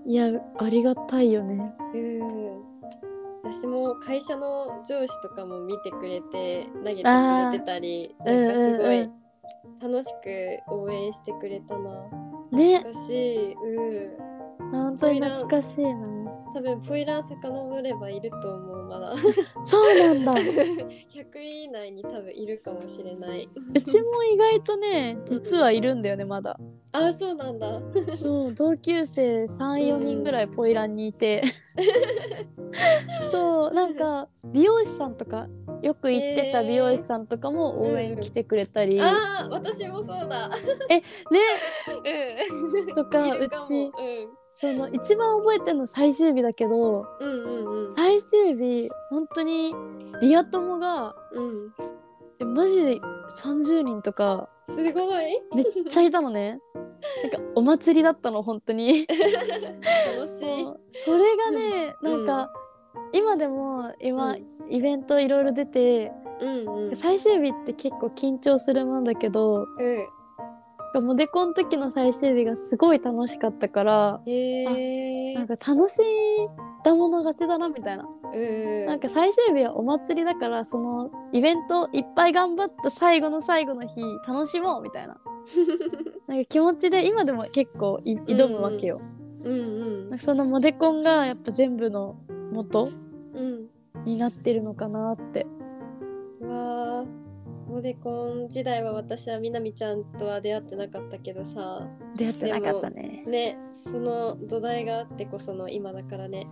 [0.07, 2.62] いやありがたいよねうん
[3.43, 9.11] 私も会社の上司とかも見てくれて投げてくれてたりなんかすごい
[9.81, 12.09] 楽しく応援してくれたな。
[12.51, 13.53] ね懐かしい。
[13.53, 14.71] うん。
[14.73, 16.28] 本当に懐かしいな
[16.59, 19.14] 多分ポイラー遡ればいると思うまだ。
[19.62, 20.35] そうなんだ
[21.09, 23.49] 100位以内に多分いるかもしれない。
[23.75, 26.59] うちも意外とね実はいるんだよねまだ
[26.90, 27.81] あそうなんだ。
[28.14, 31.44] そう同級生34人ぐらいポイランにいて
[33.31, 35.47] そうなんか美容師さんとか
[35.83, 40.51] よく行ってた美容師さんとかも応援来てくれたり、ああ私もそうだ。
[40.90, 41.05] えね
[42.88, 42.94] うん。
[42.97, 43.92] とかいうるかもち
[44.61, 47.28] その一番覚えてるの最終日だけどうん。
[47.28, 47.95] うんうんうん。
[47.95, 49.72] 最終日本当に
[50.20, 51.72] リア友がうん。
[52.41, 52.97] えマジで
[53.41, 55.41] 30人とかすごい。
[55.55, 56.59] めっちゃいたのね
[57.22, 60.66] なんかお祭りだったの本当に楽しい。
[60.93, 62.51] それがねなんか、
[63.12, 64.37] 今でも今、
[64.68, 66.97] イベントいろいろ出てうんうん。
[66.97, 70.09] 最終日って結構緊張するもんだけどうん。
[70.95, 76.05] モデコンの時の最終日がすごい楽しかったからへえなんか楽しい
[76.84, 78.05] だもの勝ちだなみたいな。
[78.32, 78.86] うん。
[78.86, 85.18] なんか最終日はお祭りだからそのイベントいっぱい頑張った最後の最後の日楽しもうみたいな。
[86.26, 89.01] なんか気持ちで今でも結構い挑むわけよ、
[89.45, 90.11] ううんうん。
[90.11, 92.16] なんかそのモデコンがやっぱ全部の
[92.53, 92.89] 元
[93.34, 93.66] うん。
[94.05, 95.47] になってるのかなって。
[96.41, 97.28] うわー
[97.69, 101.87] モデコン時代は私はみなみちゃんとは出会ってなかったけどさ。
[102.16, 103.25] 出会ってなかったね。
[103.27, 106.49] ねその土台があってこその今だからね。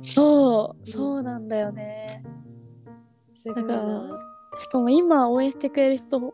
[0.00, 2.24] そうそうなんだよね。
[3.34, 4.18] すごいだかな
[4.56, 6.32] しかも今応援してくれる人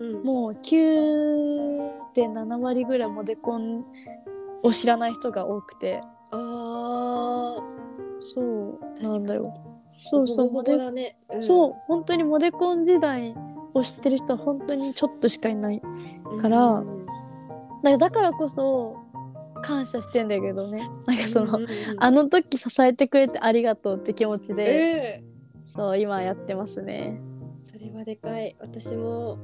[0.00, 0.24] うん。
[0.24, 3.84] もう9.7割ぐらいモデコン
[4.64, 6.00] を知らない人が多くて。
[6.32, 7.56] あ
[8.20, 9.54] そうーなんだよ。
[9.98, 11.42] そうそうね、うん。
[11.42, 13.36] そう本当にモデコン時代
[13.74, 15.82] を知ってる人は本当にちょっとしかいない
[16.40, 16.96] からうん。
[16.96, 17.02] うん
[17.82, 18.96] だからだからこそ
[19.62, 20.88] 感謝してんだけどね。
[21.06, 21.66] なんかその、うん
[21.98, 24.62] あの時支えてくれてありがとうって気持ちで、
[25.20, 25.24] え
[25.66, 27.18] そう今やってますね。
[27.64, 28.56] ーそれはでかい。
[28.60, 29.38] 私も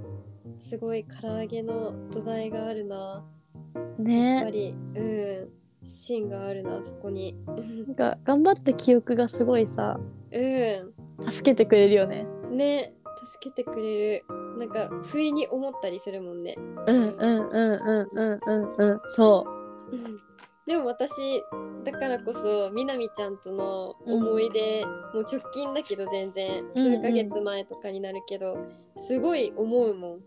[0.58, 3.24] すごい唐揚げの土台があるな。
[3.74, 5.48] やっぱねりうん。
[5.84, 7.36] 芯があるなそこに。
[7.46, 9.98] なんか頑張った記憶がすごいさ
[10.32, 12.26] う助けてくれるよね。
[12.50, 12.94] んね
[13.26, 14.24] 助けてくれる
[14.58, 16.56] なんか不意に思ったりするもんね。
[16.86, 18.94] うんうんうんうんうんうんう。
[18.94, 19.00] ん。
[19.10, 19.46] そ
[20.66, 21.10] でも私
[21.84, 27.00] だからこそみなみちゃんとの思い出、もう直近だけど全然うんうん。
[27.00, 28.58] 数ヶ月前とかになるけど、
[29.06, 30.20] すごい思うもん。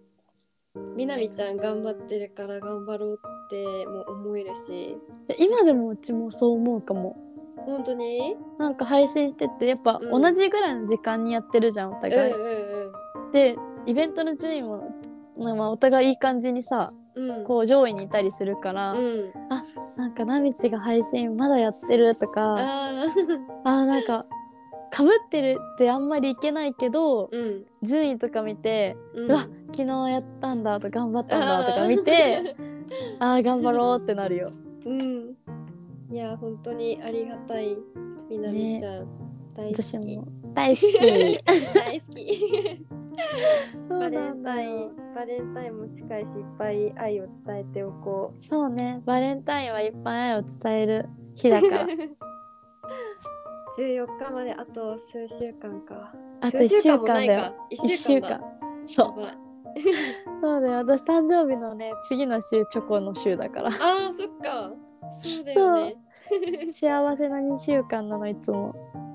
[0.95, 4.97] みなみちゃん頑張ってるから頑張ろうっても思えるし。
[5.29, 7.15] う今でもうちもそう思うかも。
[7.57, 8.35] 本当に？
[8.57, 10.23] なんか配信しててやっぱうん。
[10.23, 12.80] 同じぐらいの時間にやってるじゃんおうん互い、うん
[13.33, 14.95] でイベントの順位も
[15.37, 17.31] まあお互いいい感じにさうん。
[17.31, 19.31] うんこう上位にいたりするから、うん。
[19.97, 23.05] なんかなみちが配信まだやってるとかあ
[23.63, 24.25] あー なんか
[24.91, 27.65] かぶってるってあんまりいけないけどーうん。
[27.81, 32.55] 順位とか見て、ううんわ昨日やったんだと頑張ったんだとか見て
[33.19, 34.51] あー頑張ろうってなるよ。
[34.85, 35.35] うん。
[36.09, 37.77] いや本当にありがたい
[38.29, 39.07] みなみちゃん、
[39.61, 39.83] 大好き。
[39.83, 40.27] 私も。
[40.55, 40.93] 大好き。
[41.73, 42.85] 大好き。
[43.89, 44.91] バレンタインよ。
[45.13, 49.01] バレンタインも近いしいっぱい愛を伝えておこそうね。
[49.05, 51.87] バレンタインはいっぱい愛を伝える日だうから。
[53.77, 56.11] 14日まであと数週間か。
[56.41, 57.53] あと1週間だよ。
[57.71, 58.41] 1 1週週間。
[58.85, 59.13] そう。
[60.41, 60.77] そうだよ。
[60.77, 63.67] 私誕生日のね次の週チョコの週だから。
[63.69, 64.73] あーそっか。
[65.21, 65.95] そうだよね。
[66.71, 68.73] 幸せな2週間なのいつも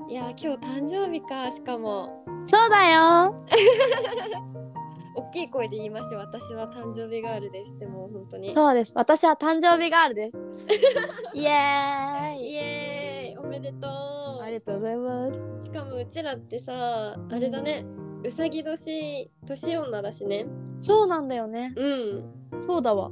[0.09, 2.25] いや今日誕生日かしかも。
[2.47, 3.35] そうだよ。
[5.17, 6.21] 大きい声で言いましょう。
[6.21, 7.73] 私は誕生日ガールです。
[7.73, 8.53] ってもう本当に。
[8.53, 8.93] そうです。
[8.95, 10.39] 私は誕生日ガールです。
[11.35, 12.51] イエーイ。
[12.53, 13.39] イエーイ。
[13.39, 14.43] おめでとう。
[14.43, 15.43] ありがとうございます。
[15.65, 17.85] しかもうちらってさあれだね。
[18.23, 20.47] うさぎ年年女だしね。
[20.79, 21.75] そうなんだよね。
[21.75, 22.61] うん。
[22.61, 23.11] そうだわ。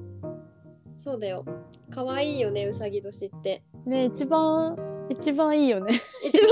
[0.97, 1.45] そうだよ。
[1.91, 3.65] 可愛いよねうさぎ年って。
[3.85, 6.01] ね一番一番いいよね。
[6.25, 6.51] 一番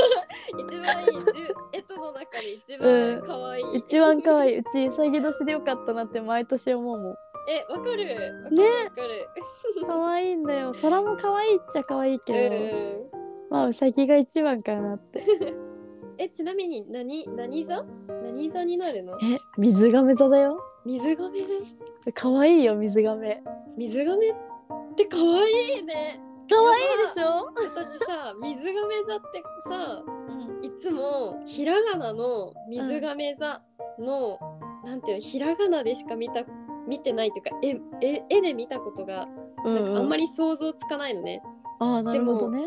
[0.59, 1.35] 一番いい。
[1.35, 4.59] じゅえとの中で一番可愛い、一番可愛い。
[4.59, 7.15] うちうさぎ年でよかったなって毎年思うもん。
[7.49, 8.05] えわかる。
[8.05, 9.29] わかるねわかる。
[9.87, 10.73] 可愛いんだよ。
[10.81, 15.23] 虎も可愛いっちゃ可愛いけど、うんまあうさぎが一番かなって。
[16.19, 17.85] えちなみに何何座？
[18.23, 19.15] 何座になるの？
[19.15, 20.61] え水亀座だよ。
[20.85, 21.41] 水亀？
[22.05, 23.43] で可愛いよ水亀。
[23.77, 24.35] 水亀っ
[24.95, 27.47] て可愛いね可愛いでしょ？
[27.55, 30.64] 私さ水亀座ってさうん。
[30.64, 33.62] いつもひらがなの水亀座
[33.99, 34.38] の、
[34.84, 36.45] なんていうのひらがなでしか見た
[36.88, 37.51] 見てないというか
[38.01, 39.26] 絵絵絵で見たことが
[39.64, 41.40] なんかあんまりり想像つかないのね、
[41.78, 42.66] ああなるほどね。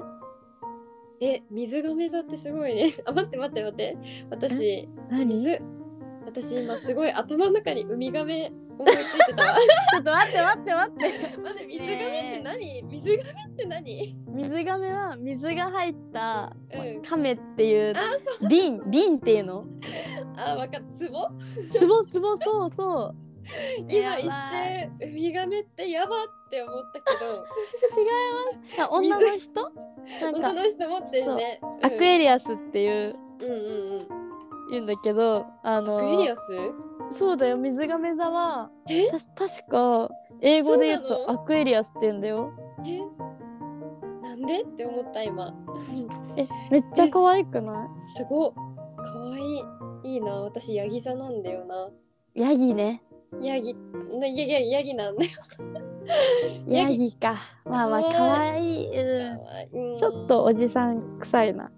[1.21, 2.93] え水亀座ってすごいね。
[3.05, 3.97] あ待って待って待って。
[4.29, 5.25] 私何？
[5.35, 5.61] 水
[6.41, 9.55] 私今すごい頭の中にウミガメ思いついてたわ。
[9.91, 11.37] ちょっと待って待って待って。
[11.37, 14.15] 待って水亀って何、水亀って何？
[14.27, 17.01] 水亀は水が入ったうん。
[17.01, 17.93] 亀っていう
[18.49, 19.65] 瓶瓶っていうの。
[20.35, 20.93] あわかった。
[20.93, 21.29] ツボ
[21.71, 22.69] つぼつぼそう。
[22.69, 23.15] そう
[23.87, 28.01] 今一瞬ウミガメってやばって思ったけど。
[28.01, 28.07] 違い
[28.67, 28.81] ます。
[28.81, 29.71] あ女の人？
[30.21, 30.49] なんか。
[30.49, 31.61] 女の人持ってるね。
[31.81, 33.15] Aquarius っていう。
[33.39, 34.24] うんうんうん
[34.71, 36.51] 言うんだけどあの Aquarius？
[37.09, 39.07] そうだよ水瓶座はえ？
[39.07, 40.09] た確か
[40.41, 42.51] 英語で言うと Aquarius って言うんだよ。
[42.85, 42.99] え？
[44.27, 44.61] なんで？
[44.61, 45.53] って思った今。
[46.35, 48.53] えめっちゃ可愛くなすごっ。
[48.53, 48.61] か
[49.19, 49.41] わい。
[50.03, 50.33] いいいな。
[50.41, 51.89] 私ヤギ座なんだよな。
[52.35, 53.01] いヤギね
[53.41, 53.73] ヤギ
[54.19, 55.31] なヤギヤギなんだよ。
[56.67, 57.35] ヤギか。
[57.65, 58.89] まあまあかわいい。
[58.91, 59.71] 可愛い。
[59.73, 59.91] うん。
[59.91, 61.71] うんちょっとおじさん臭いな。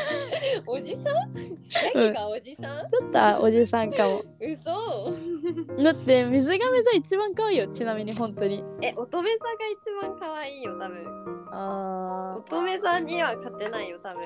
[0.66, 1.94] おじさん？
[1.94, 4.22] ヤギがおじさん、ちょっとおじさんかも。
[4.40, 5.82] 嘘。
[5.82, 8.62] だって水亀座一番可愛いよちなみに本当に。
[8.82, 11.46] え乙女座が一番可愛いよ多分。
[11.50, 14.22] あ乙女座には勝てないよ多分。
[14.22, 14.24] ー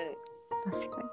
[0.65, 1.09] 確かに。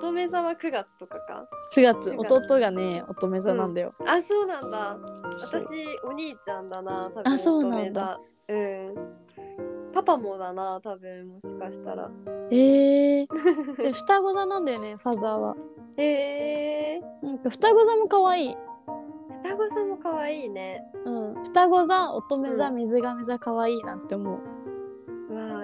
[0.00, 4.98] 乙女座は9月とかか？4月弟がね乙女座なんだよ、あそうなんだ。
[5.24, 5.68] 私そう。
[6.06, 7.34] お兄ちゃんだな多分。
[7.34, 8.18] あそうなんだ。
[8.48, 8.94] うん。
[9.92, 12.10] パパもだな多分もしかしたら。
[12.50, 15.56] えー、で双子座なんだよねファザーは。
[15.96, 16.04] へ
[16.96, 17.00] え。
[17.22, 18.56] なんか双子座も可愛い。
[19.42, 20.82] 双子さんも可愛いね。
[21.04, 21.44] うん。
[21.44, 24.38] 双子座乙女座うん水亀座可愛いなって思う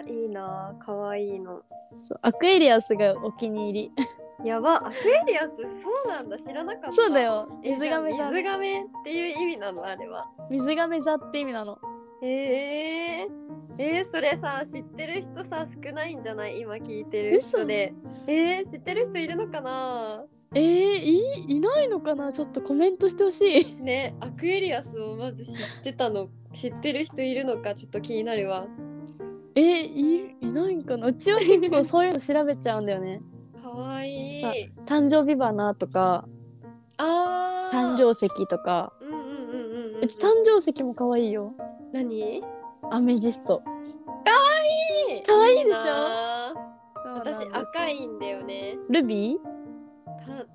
[0.03, 1.63] うわいいな可愛いの。
[1.99, 3.93] そう Aquarius がお気に入り。
[4.45, 5.63] やば Aquarius そ
[6.05, 6.93] うなんだ知らなかった。
[6.93, 8.31] そうだよえ水瓶座。
[8.31, 10.27] 水瓶っていう意味なのあれは。
[10.51, 11.79] 水瓶座って意味なの。
[12.23, 13.29] へえ。
[13.79, 16.61] えー、それさ知ってる人さ少ないんじゃない？
[16.61, 17.95] 今聞いてる人で。
[18.27, 20.25] えー、知ってる人いるのかな？
[20.55, 21.19] えー、い
[21.49, 22.33] いいないのかな？
[22.33, 23.75] ちょっとコメントしてほしい。
[23.83, 28.67] ね Aquarius をまず知ってたの知ってる人いるのかちょっと気になるわ
[29.57, 31.07] えー、いいないんかな？
[31.09, 33.21] うちは結構そういうの調べちゃうんだよね。
[33.63, 34.45] かわいい。
[34.45, 34.53] あ
[34.85, 36.29] 誕生日花とか
[36.99, 37.77] あー。
[37.77, 38.93] 誕生石とか。
[39.01, 41.55] うんうんうんうんうんうち誕生石も可愛いよ。
[41.93, 42.43] 何？
[42.91, 43.63] アメジスト。
[45.09, 45.23] いい。
[45.23, 45.83] かわいいでしょ？
[45.83, 46.55] な
[47.19, 48.77] 私赤いんだよね。
[48.91, 49.39] ルビ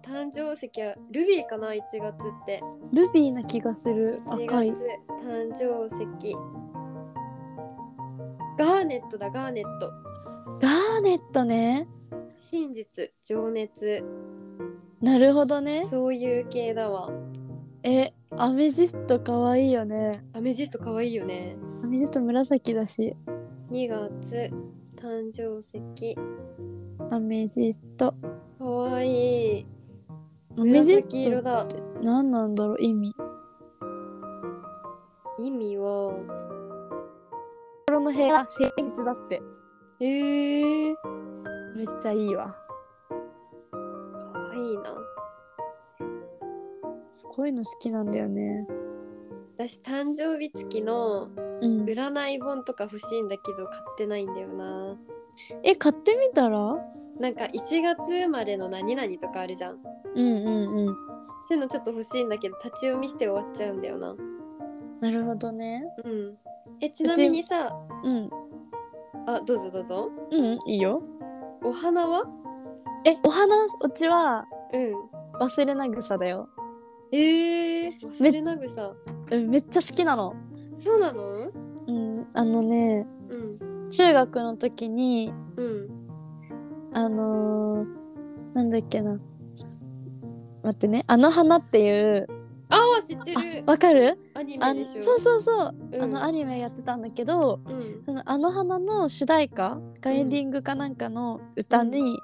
[0.03, 2.61] た誕生石はルビーかな？1月って。
[2.93, 4.21] ールビーな気がする。
[4.25, 4.71] 1赤い。
[4.71, 4.83] 月
[5.25, 6.35] 誕生石
[8.57, 9.91] ガーネットだガーネット。
[10.59, 11.87] ガーネットね。
[12.35, 14.03] 真実情熱。
[15.01, 15.85] なるほどね。
[15.87, 17.09] そういう系だわ。
[17.83, 20.23] えアメジスト可愛いよね。
[20.33, 21.57] アメジスト可愛いよね。
[21.83, 23.15] アメジスト紫だし。
[23.71, 24.51] 2月
[24.95, 26.15] 誕生石。
[27.09, 28.13] アメジスト。
[28.59, 29.67] 可愛い
[30.57, 31.67] アメジス紫色だ。
[32.03, 32.77] 何なんだろう？
[32.79, 33.15] 意味。
[35.39, 36.13] 意味は
[38.01, 39.41] 心の部屋誠実だって。
[39.99, 40.95] えー、
[41.75, 42.55] めっちゃいいわ。
[42.99, 44.95] 可愛いな。
[47.29, 48.67] こういうの好きなんだよね。
[49.57, 51.29] 私誕生日付きの
[51.61, 51.85] うん。
[51.85, 54.97] 占い本とか欲しいんだけど買ってないんだよな。
[55.63, 56.75] え買ってみたら？
[57.19, 59.77] なんか1月生まれの何々とかあるじゃん。
[60.15, 60.95] うんうんうん。
[61.47, 64.15] そういうのちょっと欲しいんだけど立ち読みして終わっちゃうんだよな。
[65.01, 65.83] なるほどね。
[66.03, 66.37] うん
[66.81, 67.73] えちなみにさ
[68.03, 68.29] うん。
[69.27, 70.09] あどうぞどうぞ。
[70.31, 71.03] うんいいよ。
[71.63, 72.23] お花は？
[73.05, 74.93] えお花うちはうん。
[75.39, 76.49] 忘れな草だよ。
[77.11, 78.93] えー、忘れなぐさ。
[79.29, 80.33] うんめっちゃ好きなの。
[80.77, 81.51] そうなの？
[81.87, 83.35] うんあのねう
[83.87, 83.89] ん。
[83.91, 85.87] 中学の時にうん。
[86.93, 89.19] あのー、なんだっけな。
[90.63, 92.27] 待ってね「あの花」っていう
[92.71, 94.17] ああ知ってあるわかる？
[94.33, 95.01] アニあメでしょ。
[95.01, 96.01] そうそうそう、うん。
[96.01, 98.03] あのアニメやってたんだけどうん。
[98.05, 102.19] そのあの花の主題歌がエンディングかなんかの歌に、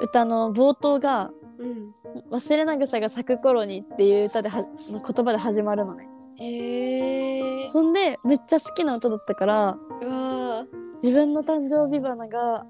[0.00, 1.94] 歌の冒頭がうん
[2.30, 6.08] 「忘れな草が咲く頃に」っていう歌ではの言葉で始まるのね。
[6.38, 10.66] へえそんでめっちゃ好きな歌だったからうわ
[11.02, 12.66] 自分の誕生日花が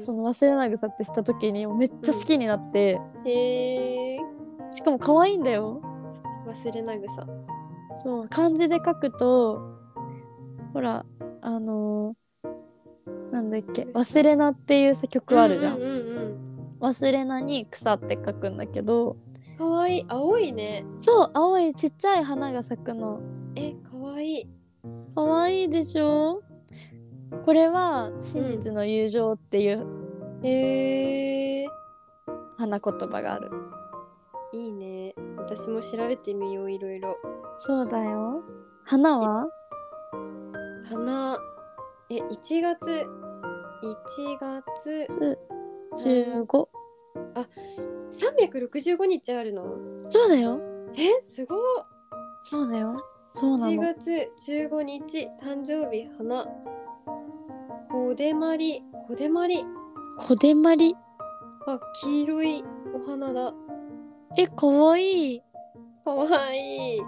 [0.00, 4.18] その忘れな草ってした時にめっちゃ好きになって、へえ
[4.70, 5.82] しかも可愛いんだよ。
[6.50, 7.26] 忘れなぐさ。
[8.02, 9.60] そう漢字で書くと
[10.72, 11.04] ほら
[11.40, 15.76] あのーなんだっけ「忘れな」っていうさ曲あるじゃん。
[15.76, 16.40] うんうんうん
[16.80, 19.16] 忘れなに草って書くんだけど
[19.58, 20.04] かわいい。
[20.08, 20.84] 青いね。
[20.98, 23.20] そう青いちっちゃい花が咲くの。
[23.54, 24.48] えかわいい。
[25.14, 26.40] かわいいでしょ？
[27.44, 29.86] これは真実の友情っていう
[30.42, 31.66] へえ
[32.56, 33.50] 花言葉がある
[35.50, 37.16] 私も調べてみよういろいろ。
[37.56, 38.44] そうだよ。
[38.84, 39.48] 花は？
[40.88, 41.36] 花。
[42.08, 43.04] え1月
[43.82, 45.06] ？1月？
[45.08, 45.38] つ
[45.98, 46.68] 15
[48.12, 49.64] 365日あるの？
[50.08, 50.60] そうだよ。
[50.96, 51.58] えすごい
[52.44, 52.94] そうだよ。
[53.32, 56.46] そうな1の月15日誕生日花。
[57.90, 58.84] こでまり。
[59.08, 59.64] こでまり。
[60.16, 60.94] こでまり。
[61.66, 63.52] あ黄色いお花だ
[64.36, 65.34] えかわい。
[65.34, 65.42] い
[66.04, 66.96] かわい。
[66.96, 67.00] い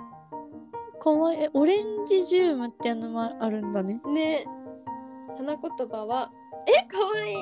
[1.00, 1.36] かわい。
[1.38, 4.00] いえオレンジジュームっていうのもあるんだね。
[4.12, 4.44] ね。
[5.36, 6.30] 花言葉は
[6.66, 7.32] えかわい。
[7.32, 7.34] い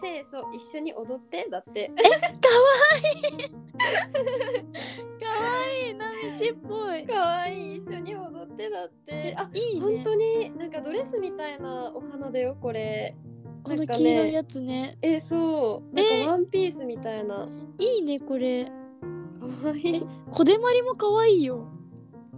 [0.00, 1.46] 清楚一緒に踊って。
[1.50, 1.88] だって。
[1.88, 2.00] かわ
[5.82, 5.90] い。
[5.90, 7.06] いなみち子っぽい。
[7.06, 8.68] かわいい一緒に踊って。
[8.70, 9.34] だって。
[9.38, 9.80] あいいね。
[9.80, 13.16] 本当になんかドレスみたいなお花だよこれ。
[13.62, 14.98] この黄色いやつね。
[15.00, 15.94] えそう。
[15.94, 17.46] なんかワンピースみたいな、
[17.78, 18.70] いいねこれ
[19.40, 19.80] かわい。
[19.80, 21.66] い小手まりも可愛いよ。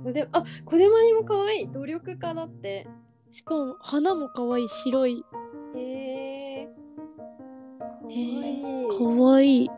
[0.05, 1.71] であ小手まりも可愛い。
[1.71, 2.87] 努力家だって。
[3.31, 5.25] しかも花も可愛い白い。
[5.77, 6.69] へえ。
[7.79, 8.11] かわ
[8.45, 8.85] い。
[8.85, 9.71] い可愛い。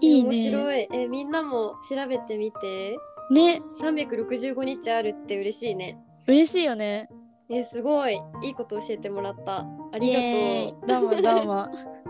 [0.00, 0.88] いい面ね白い。
[0.92, 2.96] えみんなも調べてみて。
[3.30, 3.60] ね。
[3.80, 5.98] 365日あるって嬉しいね。
[6.26, 7.08] 嬉しいよね。
[7.48, 8.20] えすごい。
[8.42, 9.58] いいこと教えてもらった。
[9.58, 11.00] あありがとう。
[11.00, 11.66] どうもどうも。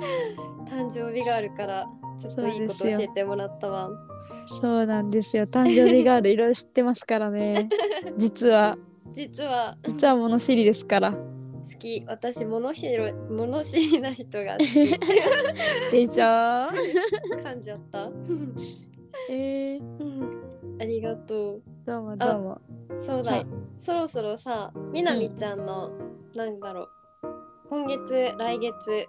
[0.66, 1.86] 誕生日があるから
[2.18, 3.90] ちょっといいこと教えてもらったわ。
[4.46, 5.46] そうなんですよ。
[5.46, 7.68] 誕生日ガール いろいろ知ってますからね。
[8.16, 8.76] 実は。
[9.12, 9.76] 実は。
[9.86, 11.12] 実は物知りですから。
[11.12, 11.18] 好
[11.78, 12.04] き。
[12.06, 14.64] 私物知り物知りな人が好き。
[15.92, 16.22] でしょ？
[16.22, 18.10] 噛んじゃった。
[19.30, 22.60] えー、ありがとどうもどうも。
[22.98, 23.46] うそうだ、はい。
[23.78, 25.90] そろそろさみなみちゃんの、
[26.34, 26.88] なんだろう。
[27.68, 29.08] 今月来月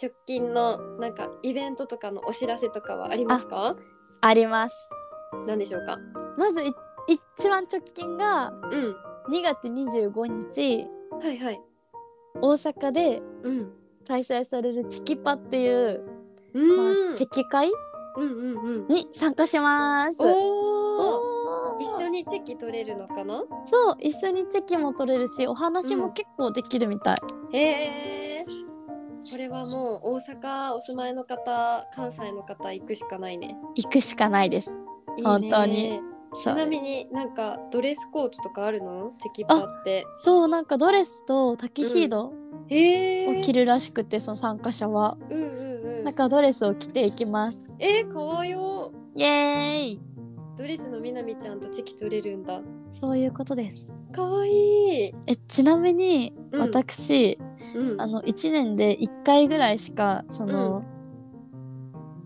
[0.00, 3.76] 直近のなんかイベントとかのお知らせとかはありますか？
[4.20, 4.90] あります。
[5.46, 5.98] 何でしょうか？
[6.36, 6.72] まずい
[7.38, 8.96] 一番直近がうん。
[9.30, 10.86] 2月25日。
[11.10, 11.60] はいはい。
[12.40, 13.72] 大阪でうん。
[14.06, 16.02] 開催されるチキパっていう、
[16.54, 17.10] うん。
[17.12, 17.70] あ、チェキ会？
[18.16, 18.88] うんうんうん。
[18.88, 20.18] に参加します。
[21.80, 23.42] 一緒にチェキ取れるのかな？
[23.64, 27.18] そう一緒にチェキも取れるしお話も結構できるみたい、
[27.52, 28.19] へえ
[29.30, 33.56] これはもう大阪お住まいの方関西の方行くしかないね。
[33.76, 34.80] 行くしかないです。
[35.22, 36.00] 本当に。
[36.34, 39.12] ちなみになんかドレスコードとかあるの？
[39.20, 40.04] チェキパって。
[40.14, 42.32] そうなんかドレスとタキシードを
[43.42, 45.16] 着るらしくて、その参加者は。
[45.28, 46.04] うんうんうん。
[46.04, 47.70] なんかドレスを着ていきます。
[47.78, 48.92] えー、かわよ。
[49.14, 50.00] イエーイ
[50.60, 52.60] ドレスのみなみちゃんとチェキ取れるんだ。
[52.90, 53.90] そういうことです。
[54.12, 55.14] かわいい。
[55.26, 56.60] えちなみにうん。
[56.60, 57.38] 私、
[57.74, 57.98] うん。
[57.98, 60.84] あの1年で1回ぐらいしかその、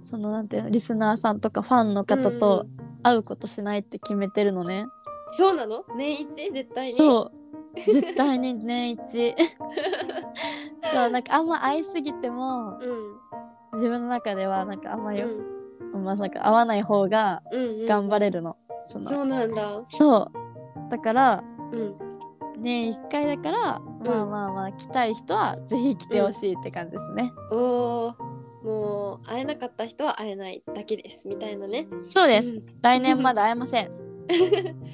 [0.03, 2.67] そのなんていうのリスナーさんとかファンの方と
[3.05, 4.87] 会うことしないって決めてるのね、
[5.29, 5.85] そうなの？
[5.97, 6.51] 年一？
[6.51, 6.93] 絶対に？
[6.93, 7.31] そ
[7.77, 7.81] う。
[7.87, 9.37] 絶対に年一。
[10.93, 13.79] そうなんかあんま会いすぎてもうん。
[13.79, 15.54] 自分の中ではなんかあんまよ、うん
[15.99, 17.87] まあなんか会わない方がうんうん。
[17.87, 19.83] 頑張れるの、そのそうなんだ。
[19.89, 20.31] そ
[20.87, 20.91] う。
[20.91, 21.95] だからうん。
[22.57, 28.15] 年1回だから、まあまあまあ来たい人はぜひ来てほしいって感じですね、おー
[28.65, 31.87] もう会えなかった人は会えないだけですみたいなね。
[32.09, 32.67] そうです、うん。
[32.81, 33.93] 来年まだ会えません。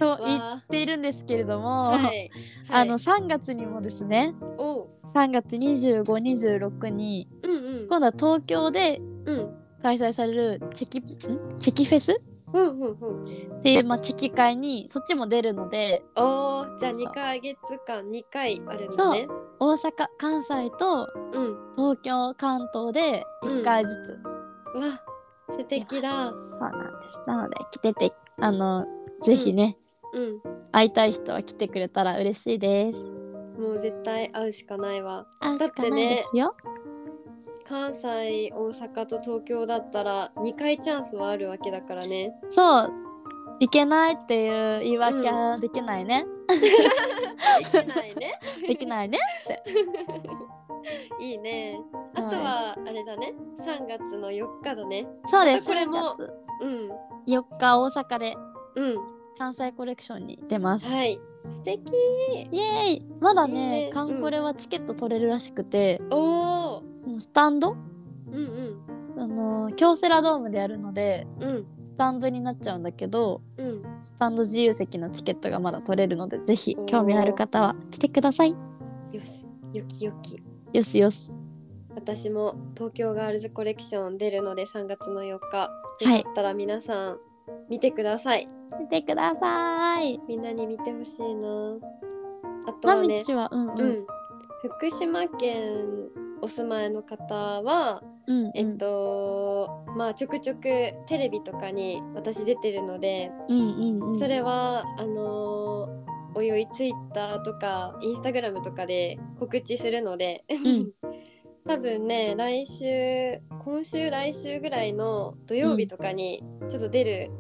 [0.01, 1.99] と言っわているんですけれども、ー。
[1.99, 2.31] はい。
[2.69, 4.89] あのはい3月にもですねおう。
[5.15, 7.89] 3月2526にうんうん。
[7.89, 11.59] 今度は東京でうん開催されるチェキん？
[11.59, 12.13] チェキフェス？
[12.13, 12.17] っ
[12.53, 13.63] うんうんうん。
[13.63, 16.03] ていう、まあ、チェキ会にそっちも出るので。
[16.17, 17.57] おーじゃあそう2ヶ月
[17.87, 19.29] 間2回あるのね。
[19.61, 21.57] 大阪関西とうん。
[21.77, 24.13] 東京関東で1回ずつ、
[24.77, 25.01] わ
[25.57, 26.31] 素敵だ。
[26.31, 27.23] そうなんです。
[27.27, 28.87] なので来ててあの
[29.23, 29.79] ぜひね、
[30.13, 30.41] うん。
[30.73, 33.07] 会いたい人は来てくれたら嬉しいです。
[33.07, 35.27] もう絶対会うしかないわ。
[35.41, 36.57] あだってねしかないですよ
[37.71, 42.35] 関西大阪と東京だったら2回チャンスはあるわけだからね。
[42.51, 42.93] そう。
[43.61, 48.41] いけないっていう言い訳はできないね、できないね。
[48.67, 49.19] できないね
[51.21, 51.81] いいね。
[52.15, 53.35] あとはあれだね。
[53.61, 55.07] 3月の4日だね。
[55.27, 55.69] そうです。
[55.69, 56.33] これも3月。
[56.63, 56.91] うん。
[57.29, 58.37] 4日大阪で
[58.75, 58.97] うん。
[59.39, 61.93] 関西コレクションに出ます、はい素敵。
[62.51, 63.03] イエーイ。
[63.21, 67.77] まだねいいねカンコレはチケット取れるらしくて、おおそのスタンド？
[68.31, 68.81] うん
[69.17, 71.49] あの京セラドームでやるのでうん。
[71.49, 73.83] うんスタンドになっちゃうんだけどうん。
[74.03, 78.53] スタンド自由席のチケットがまだ取れるのでぜひ興味ある方は来てください。
[78.53, 78.57] よ
[79.23, 79.45] し。
[79.75, 80.43] よきよき。
[80.73, 81.35] よしよし。
[81.95, 85.57] 私も東京ガールズコレクション出るので3月の4日。
[85.57, 85.71] は
[86.15, 86.19] い。
[86.19, 87.19] よかったら皆さん
[87.69, 88.49] 見てください。
[88.79, 90.21] 見てください。
[90.29, 91.77] みんなに見てほしいな。
[92.67, 93.89] あとなはねはうんううん。
[94.03, 94.07] ん
[94.63, 95.87] 福島県
[96.43, 98.53] お住まいの方はうんうん。
[98.55, 100.61] えっとまあちょくちょく
[101.07, 104.19] テレビとかに私出てるのでうんうんうん。
[104.19, 106.01] それはあのー
[106.33, 110.93] おいおいツイッターとかインスタグラムとかで告知するので、ん
[111.67, 117.31] 多分ね来週今週来週ぐらいの土曜日とかにちょっと出る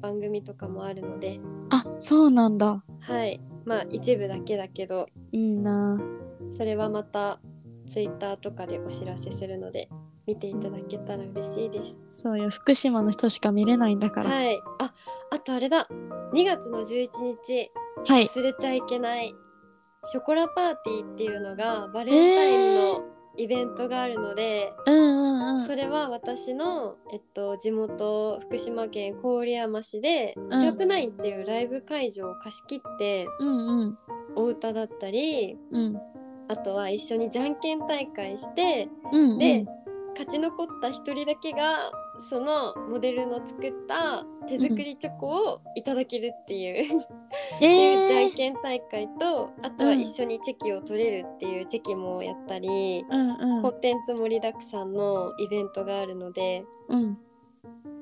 [0.00, 2.84] 番組とかもあるので、あそうなんだ。
[3.00, 3.40] はい。
[3.64, 5.06] まあ一部だけだけど。
[5.32, 5.98] いいな。
[6.50, 7.40] それはまた
[7.88, 9.88] ツイッターとかでお知らせするので
[10.26, 12.02] 見ていただけたら嬉しいです。
[12.12, 12.50] そうよ。
[12.50, 14.30] 福島の人しか見れないんだから。
[14.30, 14.56] はい。
[14.78, 14.92] あ
[15.30, 15.88] あとあれだ。
[16.32, 17.08] 2月の11
[17.46, 17.70] 日
[18.06, 18.26] はい。
[18.26, 19.34] 忘れちゃいけない
[20.04, 25.66] ショコラパーティーっていうのがバレンタインのイベントがあるので、うんうんうん。
[25.66, 30.50] それは私の、えっと、地元福島県郡山市で、ん。
[30.50, 33.98] シャープナインっていうライブ会場を貸し切ってうんうん。
[34.36, 35.96] お歌だったりうん。
[36.48, 39.38] あとは一緒にじゃんけん大会してうん。
[39.38, 39.64] で
[40.10, 41.90] 勝ち残った一人だけが
[42.28, 53.62] そのモデルの作った手作りチョコをいただけるっていう、っていうじゃえんけん大会とあとは一緒にチェキを取れるっていうチェキもやったり、うんうん。
[53.62, 57.18] コンテンツ盛りだくさんのイベントがあるのでうん。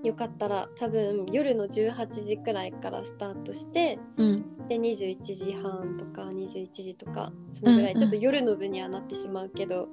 [0.04, 4.68] よかったら多分夜の18時くらいからスタートしてうん。
[4.68, 8.00] で21時半とか21時とかそのぐらい、うんうん。
[8.00, 9.88] ちょっと夜の部にはなってしまうけど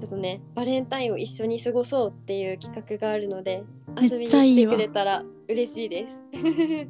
[0.00, 3.64] ちょっとねバレンタインを一緒に過ごそうっていう企画があるので
[4.00, 6.20] 遊びに来てくれたら嬉しいです。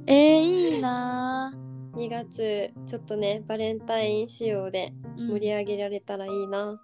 [0.06, 0.42] えー、
[0.74, 1.52] いいな。
[1.94, 6.80] 2月ちょっとねバレンタイン仕様でー、盛り上げられたらいいな。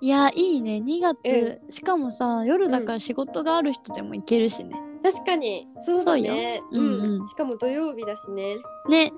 [0.00, 0.82] いやいいね。
[0.84, 5.68] 2月、しかもさ夜だから仕事がある人でも行けるしね、確かに。
[5.84, 6.62] そうだね。
[6.70, 6.84] そうよ。
[6.86, 7.20] うん。
[7.20, 7.28] うん。
[7.28, 8.56] しかも土曜日だしね。
[8.88, 9.12] ね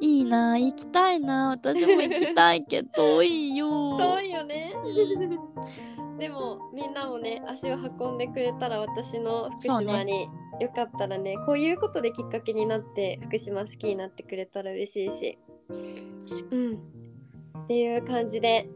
[0.00, 2.88] いいな行きたいな私も行きたいけど
[3.18, 3.96] 遠いよ。
[3.98, 4.74] 遠いよね。
[6.18, 10.28] でもみんなもね足を運んでくれたら私の福島に、
[10.60, 15.38] よかったらねこういうことできっかけになって福島好きになってくれたら嬉しいし。
[16.50, 16.74] うん、
[17.64, 18.68] っていう感じで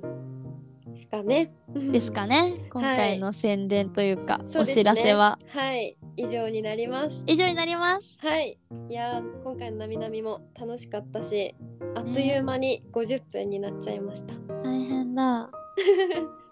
[0.99, 1.53] ですかね。
[1.93, 2.67] ですかね。
[2.71, 4.81] 今回の宣伝というか、そうですね。
[4.81, 5.39] お知らせは。
[5.49, 5.97] はい。
[6.17, 7.23] 以上になります。
[7.27, 8.19] 以上になります。
[8.21, 8.59] はい。
[8.89, 11.55] いやー今回のなみなみも楽しかったし
[11.95, 14.35] あっという間に50分になっちゃいました。
[14.65, 15.51] 大変だ。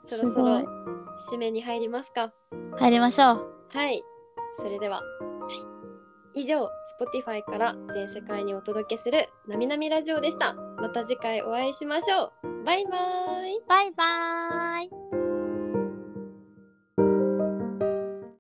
[0.04, 0.34] そ ろすごい。
[0.34, 0.86] そろ
[1.34, 2.32] 締めに入りますか。
[2.78, 3.46] 入りましょう。
[3.70, 4.04] はい、
[4.58, 5.02] それでは、
[6.34, 6.68] 以上
[7.00, 10.54] Spotify から全世界にお届けするなみなみラジオでした。
[10.54, 12.64] また次回お会いしましょう。
[12.64, 13.60] バイバーイ。
[13.68, 15.05] バイバーイ